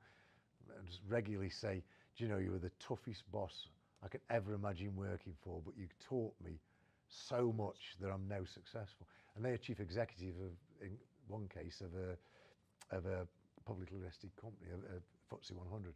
and 0.77 0.88
just 0.88 1.01
regularly 1.07 1.49
say, 1.49 1.84
do 2.17 2.23
you 2.23 2.29
know, 2.29 2.38
you 2.38 2.51
were 2.51 2.60
the 2.60 2.71
toughest 2.79 3.23
boss 3.31 3.67
I 4.03 4.07
could 4.07 4.21
ever 4.29 4.53
imagine 4.53 4.95
working 4.95 5.34
for, 5.43 5.62
but 5.63 5.75
you 5.77 5.88
taught 5.99 6.34
me 6.43 6.60
so 7.07 7.53
much 7.55 7.95
that 7.99 8.10
I'm 8.10 8.27
now 8.27 8.43
successful. 8.45 9.07
And 9.36 9.45
they're 9.45 9.57
chief 9.57 9.79
executive 9.79 10.36
of, 10.36 10.51
in 10.81 10.97
one 11.27 11.47
case, 11.47 11.81
of 11.81 11.91
a, 11.95 12.95
of 12.95 13.05
a 13.05 13.27
publicly 13.65 13.99
listed 14.03 14.31
company, 14.39 14.71
a, 14.71 14.75
a 14.95 15.36
FTSE 15.36 15.53
100. 15.53 15.93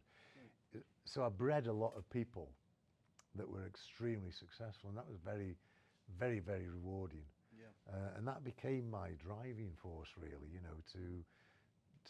So 1.04 1.24
I 1.24 1.28
bred 1.28 1.66
a 1.66 1.72
lot 1.72 1.92
of 1.96 2.08
people 2.10 2.48
that 3.36 3.48
were 3.48 3.66
extremely 3.66 4.30
successful, 4.30 4.88
and 4.88 4.96
that 4.96 5.08
was 5.08 5.18
very, 5.24 5.56
very, 6.18 6.40
very 6.40 6.68
rewarding. 6.68 7.24
Yeah. 7.56 7.92
Uh, 7.92 8.16
and 8.16 8.26
that 8.26 8.44
became 8.44 8.90
my 8.90 9.10
driving 9.24 9.72
force, 9.82 10.08
really. 10.18 10.48
You 10.52 10.60
know, 10.60 10.76
to 10.92 11.24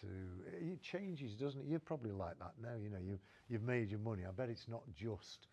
to 0.00 0.06
it 0.46 0.82
changes, 0.82 1.34
doesn't 1.34 1.60
it? 1.60 1.66
You're 1.68 1.78
probably 1.80 2.12
like 2.12 2.38
that 2.38 2.52
now. 2.62 2.76
You 2.82 2.90
know, 2.90 2.98
you 3.04 3.18
you've 3.48 3.62
made 3.62 3.90
your 3.90 4.00
money. 4.00 4.22
I 4.26 4.30
bet 4.30 4.48
it's 4.48 4.68
not 4.68 4.82
just 4.94 5.48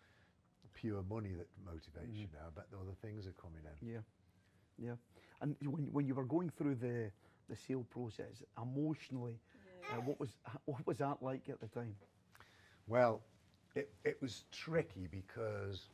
pure 0.73 1.03
money 1.09 1.31
that 1.37 1.47
motivates 1.67 2.15
you 2.15 2.27
now. 2.33 2.47
I 2.47 2.49
bet 2.55 2.65
the 2.71 2.77
other 2.77 2.95
things 3.01 3.27
are 3.27 3.33
coming 3.41 3.61
in. 3.63 3.87
Yeah, 3.93 3.99
yeah. 4.77 4.95
And 5.41 5.55
when, 5.61 5.91
when 5.91 6.07
you 6.07 6.15
were 6.15 6.23
going 6.23 6.49
through 6.49 6.75
the, 6.75 7.11
the 7.49 7.55
sale 7.55 7.85
process, 7.89 8.43
emotionally, 8.61 9.39
uh, 9.91 10.01
what 10.01 10.19
was 10.19 10.29
what 10.65 10.85
was 10.85 10.97
that 10.97 11.17
like 11.21 11.49
at 11.49 11.59
the 11.59 11.67
time? 11.67 11.95
Well, 12.87 13.21
it, 13.75 13.91
it 14.03 14.17
was 14.21 14.45
tricky 14.51 15.07
because 15.09 15.87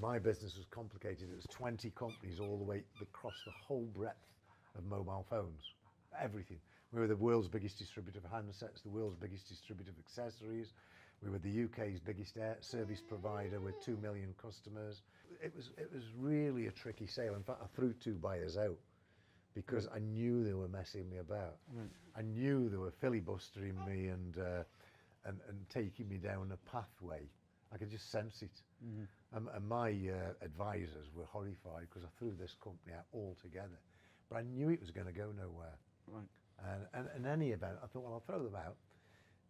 my 0.00 0.18
business 0.18 0.56
was 0.56 0.66
complicated. 0.70 1.28
It 1.30 1.36
was 1.36 1.46
20 1.50 1.90
companies 1.90 2.40
all 2.40 2.56
the 2.58 2.64
way 2.64 2.82
across 3.00 3.34
the 3.44 3.52
whole 3.52 3.88
breadth 3.94 4.16
of 4.76 4.84
mobile 4.84 5.26
phones, 5.28 5.72
everything. 6.20 6.58
We 6.92 7.00
were 7.00 7.06
the 7.06 7.16
world's 7.16 7.48
biggest 7.48 7.78
distributor 7.78 8.18
of 8.18 8.24
handsets, 8.24 8.82
the 8.82 8.88
world's 8.88 9.16
biggest 9.16 9.48
distributor 9.48 9.90
of 9.90 9.98
accessories. 9.98 10.72
We 11.22 11.30
were 11.30 11.38
the 11.38 11.64
UK's 11.64 12.00
biggest 12.00 12.36
air 12.36 12.56
service 12.60 13.00
provider 13.06 13.60
with 13.60 13.74
2 13.84 13.98
million 13.98 14.34
customers. 14.40 15.02
It 15.42 15.54
was, 15.54 15.70
it 15.76 15.90
was 15.92 16.04
really 16.16 16.66
a 16.66 16.70
tricky 16.70 17.06
sale. 17.06 17.34
In 17.34 17.42
fact, 17.42 17.60
I 17.62 17.66
threw 17.74 17.92
two 17.92 18.14
buyers 18.14 18.56
out 18.56 18.78
because 19.54 19.88
I 19.94 19.98
knew 19.98 20.44
they 20.44 20.54
were 20.54 20.68
messing 20.68 21.10
me 21.10 21.18
about. 21.18 21.56
I 22.16 22.22
knew 22.22 22.68
they 22.68 22.76
were 22.76 22.92
filibustering 23.00 23.74
me 23.86 24.08
and, 24.08 24.38
uh, 24.38 24.62
and, 25.26 25.38
and 25.48 25.68
taking 25.68 26.08
me 26.08 26.16
down 26.16 26.52
a 26.52 26.70
pathway. 26.70 27.28
I 27.72 27.76
could 27.76 27.90
just 27.90 28.10
sense 28.10 28.40
it. 28.40 28.62
And, 29.34 29.48
and 29.54 29.68
my 29.68 29.90
uh, 29.90 30.32
advisors 30.42 31.08
were 31.14 31.26
horrified 31.26 31.88
because 31.88 32.04
I 32.04 32.08
threw 32.18 32.32
this 32.38 32.54
company 32.62 32.94
out 32.96 33.04
altogether. 33.12 33.78
But 34.30 34.36
I 34.36 34.42
knew 34.42 34.70
it 34.70 34.80
was 34.80 34.90
going 34.90 35.06
to 35.06 35.12
go 35.12 35.32
nowhere. 35.36 35.76
Right. 36.06 36.28
And, 36.64 36.86
and 36.94 37.08
in 37.16 37.30
any 37.30 37.50
event, 37.50 37.76
I 37.82 37.86
thought, 37.86 38.02
well, 38.02 38.14
I'll 38.14 38.20
throw 38.20 38.42
them 38.42 38.56
out. 38.56 38.76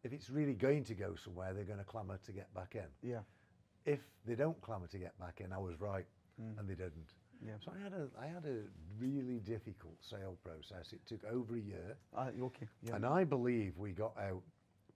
If 0.05 0.12
it's 0.12 0.31
really 0.31 0.55
going 0.55 0.85
to 0.85 0.94
go 0.94 1.14
somewhere, 1.16 1.53
they're 1.55 1.64
going 1.64 1.79
to 1.79 1.85
clamour 1.85 2.18
to 2.27 2.33
get 2.33 2.53
back 2.55 2.75
in. 2.77 2.87
Yeah. 3.09 3.21
If 3.85 4.01
they 4.27 4.35
don't 4.35 4.61
clamour 4.61 4.87
to 4.88 4.99
get 4.99 5.18
back 5.18 5.40
in, 5.40 5.53
I 5.53 5.59
was 5.59 5.81
right, 5.81 6.07
and 6.38 6.68
they 6.68 6.75
didn't. 6.75 7.14
Yeah. 7.44 7.53
So 7.64 7.73
I 7.77 7.83
had 7.83 7.92
a 7.92 8.09
I 8.21 8.27
had 8.27 8.44
a 8.44 8.62
really 8.99 9.38
difficult 9.40 9.97
sale 10.01 10.37
process. 10.44 10.92
It 10.92 11.01
took 11.07 11.25
over 11.25 11.57
a 11.57 11.61
year, 11.61 11.97
Ah, 12.16 12.29
okay. 12.42 12.68
Yeah. 12.83 12.97
and 12.97 13.07
I 13.07 13.25
believe 13.25 13.77
we 13.77 13.92
got 13.92 14.16
out 14.18 14.42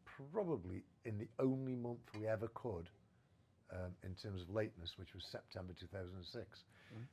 probably 0.05 0.83
in 1.05 1.19
the 1.19 1.29
only 1.39 1.75
month 1.75 2.01
we 2.19 2.27
ever 2.27 2.49
could 2.49 2.91
um, 3.73 3.93
in 4.05 4.15
terms 4.15 4.43
of 4.43 4.51
lateness, 4.51 4.99
which 4.99 5.15
was 5.15 5.25
September 5.25 5.73
2006, 5.79 6.65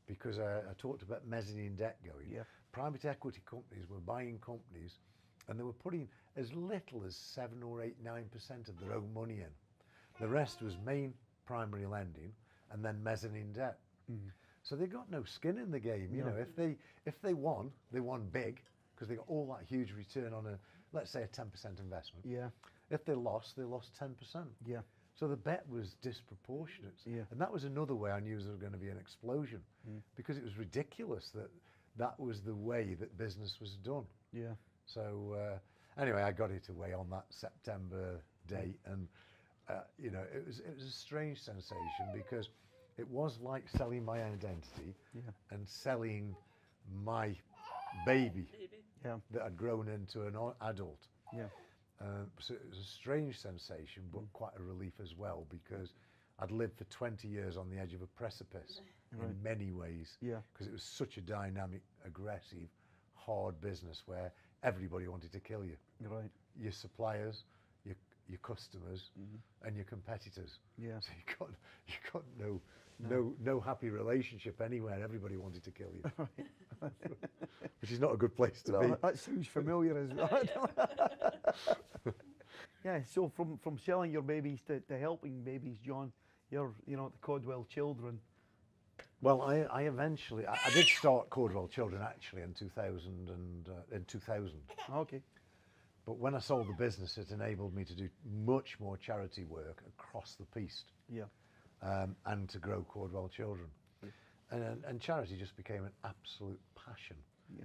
because 0.07 0.39
I, 0.39 0.57
I 0.59 0.73
talked 0.77 1.01
about 1.03 1.25
mezzanine 1.27 1.75
debt 1.75 1.97
going. 2.03 2.29
Yeah. 2.31 2.43
Private 2.71 3.05
equity 3.05 3.41
companies 3.45 3.89
were 3.89 3.99
buying 3.99 4.39
companies, 4.39 4.99
and 5.47 5.59
they 5.59 5.63
were 5.63 5.73
putting 5.73 6.07
as 6.35 6.53
little 6.53 7.03
as 7.05 7.15
seven 7.15 7.63
or 7.63 7.81
eight, 7.81 7.95
nine 8.03 8.25
percent 8.31 8.69
of 8.69 8.79
their 8.79 8.93
own 8.93 9.11
money 9.13 9.35
in. 9.39 9.49
The 10.19 10.27
rest 10.27 10.61
was 10.61 10.77
main 10.85 11.13
primary 11.45 11.85
lending, 11.85 12.31
and 12.71 12.83
then 12.83 13.01
mezzanine 13.03 13.53
debt. 13.53 13.79
Mm-hmm. 14.11 14.29
So 14.63 14.75
they 14.75 14.85
got 14.85 15.09
no 15.09 15.23
skin 15.23 15.57
in 15.57 15.71
the 15.71 15.79
game. 15.79 16.09
You 16.13 16.23
No. 16.23 16.29
know, 16.29 16.37
if 16.37 16.55
they 16.55 16.77
if 17.05 17.19
they 17.21 17.33
won, 17.33 17.71
they 17.91 17.99
won 18.01 18.27
big 18.31 18.61
because 18.93 19.07
they 19.07 19.15
got 19.15 19.27
all 19.27 19.47
that 19.57 19.65
huge 19.65 19.93
return 19.93 20.33
on 20.33 20.45
a 20.45 20.59
let's 20.91 21.11
say 21.11 21.23
a 21.23 21.27
10% 21.27 21.79
investment. 21.79 22.25
yeah. 22.25 22.49
If 22.89 23.05
they 23.05 23.13
lost, 23.13 23.55
they 23.55 23.63
lost 23.63 23.91
10%. 23.99 24.43
Yeah. 24.65 24.79
So 25.13 25.27
the 25.27 25.35
bet 25.37 25.63
was 25.69 25.93
disproportionate. 26.01 26.95
Yeah. 27.05 27.21
And 27.31 27.39
that 27.39 27.51
was 27.51 27.63
another 27.63 27.93
way 27.93 28.09
I 28.11 28.19
knew 28.19 28.39
there 28.39 28.51
was 28.51 28.59
going 28.59 28.71
to 28.71 28.79
be 28.79 28.89
an 28.89 28.97
explosion 28.97 29.61
mm. 29.87 30.01
because 30.15 30.37
it 30.37 30.43
was 30.43 30.57
ridiculous 30.57 31.29
that 31.35 31.49
that 31.99 32.19
was 32.19 32.41
the 32.41 32.55
way 32.55 32.95
that 32.99 33.17
business 33.17 33.57
was 33.61 33.75
done. 33.75 34.05
Yeah. 34.33 34.55
So 34.85 35.35
uh, 35.37 36.01
anyway, 36.01 36.23
I 36.23 36.31
got 36.31 36.51
it 36.51 36.69
away 36.69 36.93
on 36.93 37.09
that 37.11 37.25
September 37.29 38.23
date, 38.47 38.79
and 38.85 39.07
uh, 39.69 39.81
you 39.99 40.09
know, 40.09 40.23
it 40.33 40.45
was 40.47 40.59
it 40.59 40.73
was 40.75 40.85
a 40.85 40.91
strange 40.91 41.39
sensation 41.41 42.07
because 42.11 42.49
it 42.97 43.07
was 43.07 43.39
like 43.39 43.69
selling 43.69 44.03
my 44.03 44.23
identity 44.23 44.95
Yeah. 45.13 45.21
and 45.51 45.67
selling 45.67 46.35
my 47.03 47.35
baby 48.05 48.49
Yeah. 49.05 49.17
that 49.31 49.43
had 49.43 49.57
grown 49.57 49.87
into 49.89 50.23
an 50.25 50.35
adult. 50.61 51.07
Yeah. 51.31 51.47
Um, 52.01 52.31
so 52.39 52.53
it 52.53 52.67
was 52.69 52.79
a 52.79 52.83
strange 52.83 53.39
sensation, 53.39 54.03
but 54.11 54.21
quite 54.33 54.53
a 54.57 54.63
relief 54.63 54.93
as 55.01 55.15
well 55.15 55.45
because 55.49 55.93
I'd 56.39 56.51
lived 56.51 56.77
for 56.77 56.85
20 56.85 57.27
years 57.27 57.57
on 57.57 57.69
the 57.69 57.77
edge 57.77 57.93
of 57.93 58.01
a 58.01 58.07
precipice 58.07 58.81
Right. 59.11 59.29
in 59.29 59.43
many 59.43 59.71
ways. 59.71 60.17
Yeah. 60.21 60.37
Because 60.53 60.67
it 60.67 60.73
was 60.73 60.83
such 60.83 61.17
a 61.17 61.21
dynamic, 61.21 61.81
aggressive, 62.05 62.69
hard 63.15 63.59
business 63.61 64.03
where 64.05 64.31
everybody 64.63 65.07
wanted 65.07 65.31
to 65.31 65.39
kill 65.39 65.65
you. 65.65 65.75
Right. 66.01 66.29
Your 66.59 66.71
suppliers, 66.71 67.43
your 67.85 67.95
your 68.27 68.39
customers, 68.39 69.09
and 69.63 69.75
your 69.75 69.85
competitors. 69.85 70.59
Mm-hmm. 70.79 70.89
Yeah. 70.89 70.99
So 70.99 71.09
you 71.17 71.35
got 71.39 71.49
you 71.87 71.93
got 72.13 72.23
no 72.39 72.61
no 73.09 73.33
no 73.43 73.59
happy 73.59 73.89
relationship 73.89 74.61
anywhere. 74.61 74.99
Everybody 75.03 75.37
wanted 75.37 75.63
to 75.63 75.71
kill 75.71 75.91
you. 75.93 76.27
Which 77.81 77.91
is 77.91 77.99
not 77.99 78.13
a 78.13 78.17
good 78.17 78.35
place 78.35 78.61
to 78.63 78.79
be. 78.79 78.87
That, 78.87 79.01
that 79.01 79.19
sounds 79.19 79.47
familiar 79.47 79.97
as 79.97 80.09
well. 80.13 80.69
yeah, 82.85 82.99
so 83.03 83.31
from, 83.35 83.57
from 83.57 83.77
selling 83.77 84.11
your 84.11 84.21
babies 84.21 84.59
to, 84.67 84.79
to 84.81 84.97
helping 84.97 85.41
babies, 85.43 85.77
John, 85.85 86.11
you're 86.51 86.73
you 86.85 86.97
know 86.97 87.09
the 87.09 87.17
Caudwell 87.25 87.65
Children. 87.69 88.19
Well, 89.21 89.41
I, 89.41 89.61
I 89.63 89.81
eventually 89.83 90.45
I, 90.47 90.53
I 90.65 90.69
did 90.71 90.87
start 90.87 91.29
Caudwell 91.29 91.67
Children 91.67 92.01
actually 92.01 92.41
in 92.43 92.53
2000 92.53 93.29
and 93.29 93.67
uh, 93.69 93.95
in 93.95 94.05
2000. 94.05 94.51
Okay. 94.95 95.21
But 96.05 96.17
when 96.17 96.33
I 96.35 96.39
sold 96.39 96.67
the 96.67 96.73
business, 96.73 97.17
it 97.17 97.29
enabled 97.31 97.75
me 97.75 97.83
to 97.83 97.93
do 97.93 98.09
much 98.45 98.77
more 98.79 98.97
charity 98.97 99.43
work 99.43 99.83
across 99.87 100.35
the 100.39 100.45
piece 100.59 100.85
Yeah. 101.09 101.23
um, 101.83 102.15
and 102.25 102.49
to 102.49 102.57
grow 102.57 102.83
Caudwell 102.89 103.29
Children. 103.29 103.67
And, 104.51 104.63
and, 104.63 104.83
and 104.85 104.99
charity 105.01 105.35
just 105.37 105.55
became 105.55 105.83
an 105.83 105.91
absolute 106.03 106.59
passion. 106.75 107.17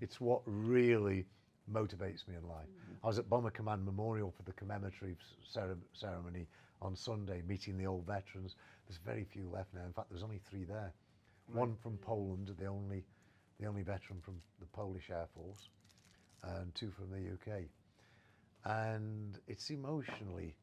It's 0.03 0.21
what 0.21 0.43
really 0.45 1.25
motivates 1.73 2.29
me 2.29 2.35
in 2.37 2.47
life. 2.47 2.67
I 3.03 3.07
was 3.07 3.19
at 3.19 3.31
Bomber 3.31 3.51
Command 3.51 3.83
Memorial 3.87 4.31
for 4.37 4.43
the 4.43 4.53
commemorative 4.53 5.17
cere- 5.51 5.79
ceremony 5.95 6.47
on 6.83 6.95
Sunday, 6.95 7.41
meeting 7.49 7.79
the 7.79 7.87
old 7.87 8.05
veterans. 8.07 8.57
There's 8.87 8.99
very 8.99 9.25
few 9.25 9.49
left 9.51 9.73
now. 9.73 9.85
In 9.87 9.93
fact, 9.95 10.09
there's 10.11 10.23
only 10.23 10.41
three 10.51 10.65
there. 10.65 10.93
One 11.53 11.77
from 11.83 11.99
Poland, 11.99 12.51
the 12.59 12.67
only, 12.67 13.05
the 13.61 13.67
only 13.67 13.83
veteran 13.83 14.21
from 14.21 14.35
the 14.61 14.67
Polish 14.67 15.11
Air 15.11 15.27
Force, 15.35 15.69
and 16.43 16.75
two 16.75 16.91
from 16.91 17.11
the 17.11 17.33
UK. 17.33 17.63
And 18.65 19.39
it's 19.47 19.71
emotionally, 19.71 20.55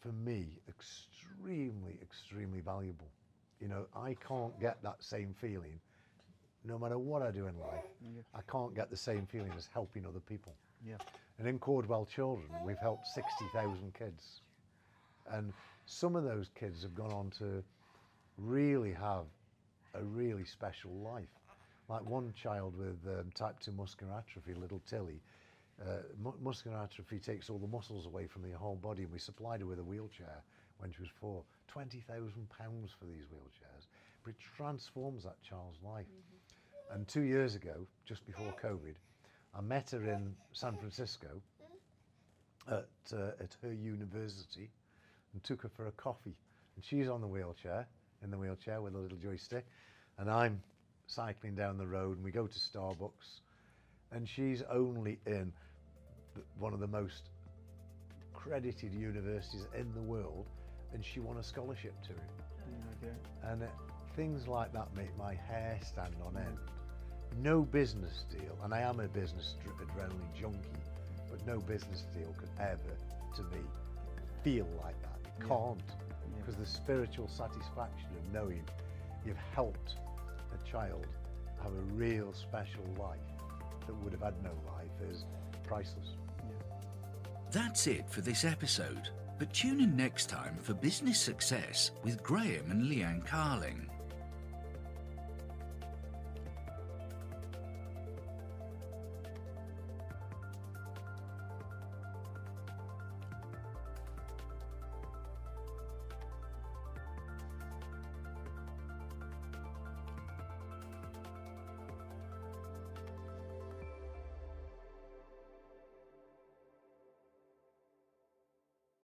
for 0.00 0.12
me, 0.12 0.46
extremely, 0.68 1.98
extremely 2.02 2.60
valuable. 2.60 3.10
You 3.60 3.68
know, 3.68 3.86
I 3.94 4.14
can't 4.26 4.58
get 4.60 4.82
that 4.82 5.02
same 5.02 5.34
feeling 5.40 5.80
no 6.64 6.78
matter 6.78 6.98
what 6.98 7.22
I 7.22 7.30
do 7.30 7.46
in 7.46 7.58
life. 7.58 7.84
I 8.34 8.40
can't 8.50 8.74
get 8.74 8.90
the 8.90 8.96
same 8.96 9.26
feeling 9.26 9.52
as 9.56 9.68
helping 9.72 10.04
other 10.04 10.20
people. 10.20 10.54
Yeah. 10.84 10.96
And 11.38 11.46
in 11.46 11.58
Caudwell 11.58 12.06
Children, 12.06 12.48
we've 12.64 12.78
helped 12.78 13.06
60,000 13.08 13.94
kids. 13.94 14.40
And 15.30 15.52
some 15.86 16.16
of 16.16 16.24
those 16.24 16.50
kids 16.58 16.82
have 16.82 16.94
gone 16.94 17.12
on 17.12 17.30
to 17.38 17.62
really 18.36 18.92
have 18.92 19.24
a 20.00 20.04
really 20.04 20.44
special 20.44 20.92
life. 20.92 21.28
Like 21.88 22.04
one 22.08 22.32
child 22.34 22.76
with 22.76 22.98
um, 23.06 23.30
type 23.34 23.60
2 23.60 23.72
muscular 23.72 24.12
atrophy, 24.12 24.54
little 24.54 24.82
Tilly. 24.88 25.20
Uh, 25.80 25.98
mu- 26.22 26.32
muscular 26.42 26.76
atrophy 26.78 27.18
takes 27.18 27.48
all 27.50 27.58
the 27.58 27.66
muscles 27.66 28.06
away 28.06 28.26
from 28.26 28.42
the 28.42 28.56
whole 28.56 28.76
body, 28.76 29.02
and 29.02 29.12
we 29.12 29.18
supplied 29.18 29.60
her 29.60 29.66
with 29.66 29.78
a 29.78 29.84
wheelchair 29.84 30.42
when 30.78 30.90
she 30.92 31.00
was 31.00 31.10
four. 31.20 31.42
£20,000 31.72 32.00
for 32.98 33.04
these 33.04 33.24
wheelchairs. 33.24 33.86
But 34.24 34.30
it 34.30 34.36
transforms 34.56 35.24
that 35.24 35.40
child's 35.42 35.78
life. 35.82 36.06
And 36.92 37.06
two 37.06 37.22
years 37.22 37.54
ago, 37.54 37.86
just 38.04 38.26
before 38.26 38.54
COVID, 38.62 38.94
I 39.54 39.60
met 39.60 39.90
her 39.90 40.04
in 40.04 40.34
San 40.52 40.76
Francisco 40.76 41.40
at, 42.68 42.88
uh, 43.12 43.30
at 43.40 43.56
her 43.62 43.72
university 43.72 44.70
and 45.32 45.42
took 45.44 45.62
her 45.62 45.68
for 45.68 45.86
a 45.86 45.92
coffee. 45.92 46.36
And 46.76 46.84
she's 46.84 47.08
on 47.08 47.20
the 47.20 47.26
wheelchair, 47.26 47.86
in 48.22 48.30
the 48.30 48.36
wheelchair 48.36 48.80
with 48.80 48.94
a 48.94 48.98
little 48.98 49.18
joystick, 49.18 49.64
and 50.18 50.30
I'm 50.30 50.62
cycling 51.06 51.54
down 51.54 51.78
the 51.78 51.86
road 51.86 52.16
and 52.16 52.24
we 52.24 52.30
go 52.30 52.46
to 52.46 52.58
Starbucks 52.58 53.40
and 54.12 54.28
she's 54.28 54.62
only 54.70 55.18
in 55.26 55.52
one 56.58 56.72
of 56.72 56.80
the 56.80 56.86
most 56.86 57.30
credited 58.34 58.92
universities 58.92 59.66
in 59.78 59.92
the 59.94 60.00
world 60.00 60.46
and 60.92 61.04
she 61.04 61.20
won 61.20 61.36
a 61.36 61.42
scholarship 61.42 61.94
to 62.02 62.10
it. 62.10 63.02
Okay. 63.02 63.14
And 63.44 63.62
uh, 63.62 63.66
things 64.14 64.48
like 64.48 64.72
that 64.72 64.88
make 64.96 65.16
my 65.16 65.34
hair 65.34 65.78
stand 65.84 66.14
on 66.24 66.36
end. 66.36 66.58
No 67.42 67.62
business 67.62 68.24
deal, 68.30 68.56
and 68.62 68.72
I 68.72 68.80
am 68.80 69.00
a 69.00 69.08
business 69.08 69.54
dr- 69.62 69.76
adrenaline 69.76 70.40
junkie, 70.40 70.58
but 71.30 71.44
no 71.46 71.58
business 71.58 72.04
deal 72.14 72.34
could 72.38 72.48
ever, 72.58 72.96
to 73.36 73.42
me, 73.54 73.62
feel 74.42 74.66
like 74.82 75.00
that. 75.02 75.18
It 75.24 75.46
can't. 75.46 75.80
Because 76.46 76.60
the 76.60 76.66
spiritual 76.66 77.26
satisfaction 77.26 78.06
of 78.16 78.32
knowing 78.32 78.62
you've 79.24 79.36
helped 79.52 79.96
a 80.54 80.70
child 80.70 81.04
have 81.60 81.72
a 81.72 81.94
real 81.94 82.32
special 82.32 82.84
life 82.96 83.18
that 83.84 83.94
would 83.96 84.12
have 84.12 84.22
had 84.22 84.34
no 84.44 84.52
life 84.72 85.10
is 85.10 85.24
priceless. 85.64 86.14
That's 87.50 87.88
it 87.88 88.08
for 88.08 88.20
this 88.20 88.44
episode. 88.44 89.08
But 89.40 89.52
tune 89.52 89.80
in 89.80 89.96
next 89.96 90.28
time 90.28 90.56
for 90.62 90.72
business 90.72 91.18
success 91.18 91.90
with 92.04 92.22
Graham 92.22 92.70
and 92.70 92.84
Leanne 92.84 93.26
Carling. 93.26 93.90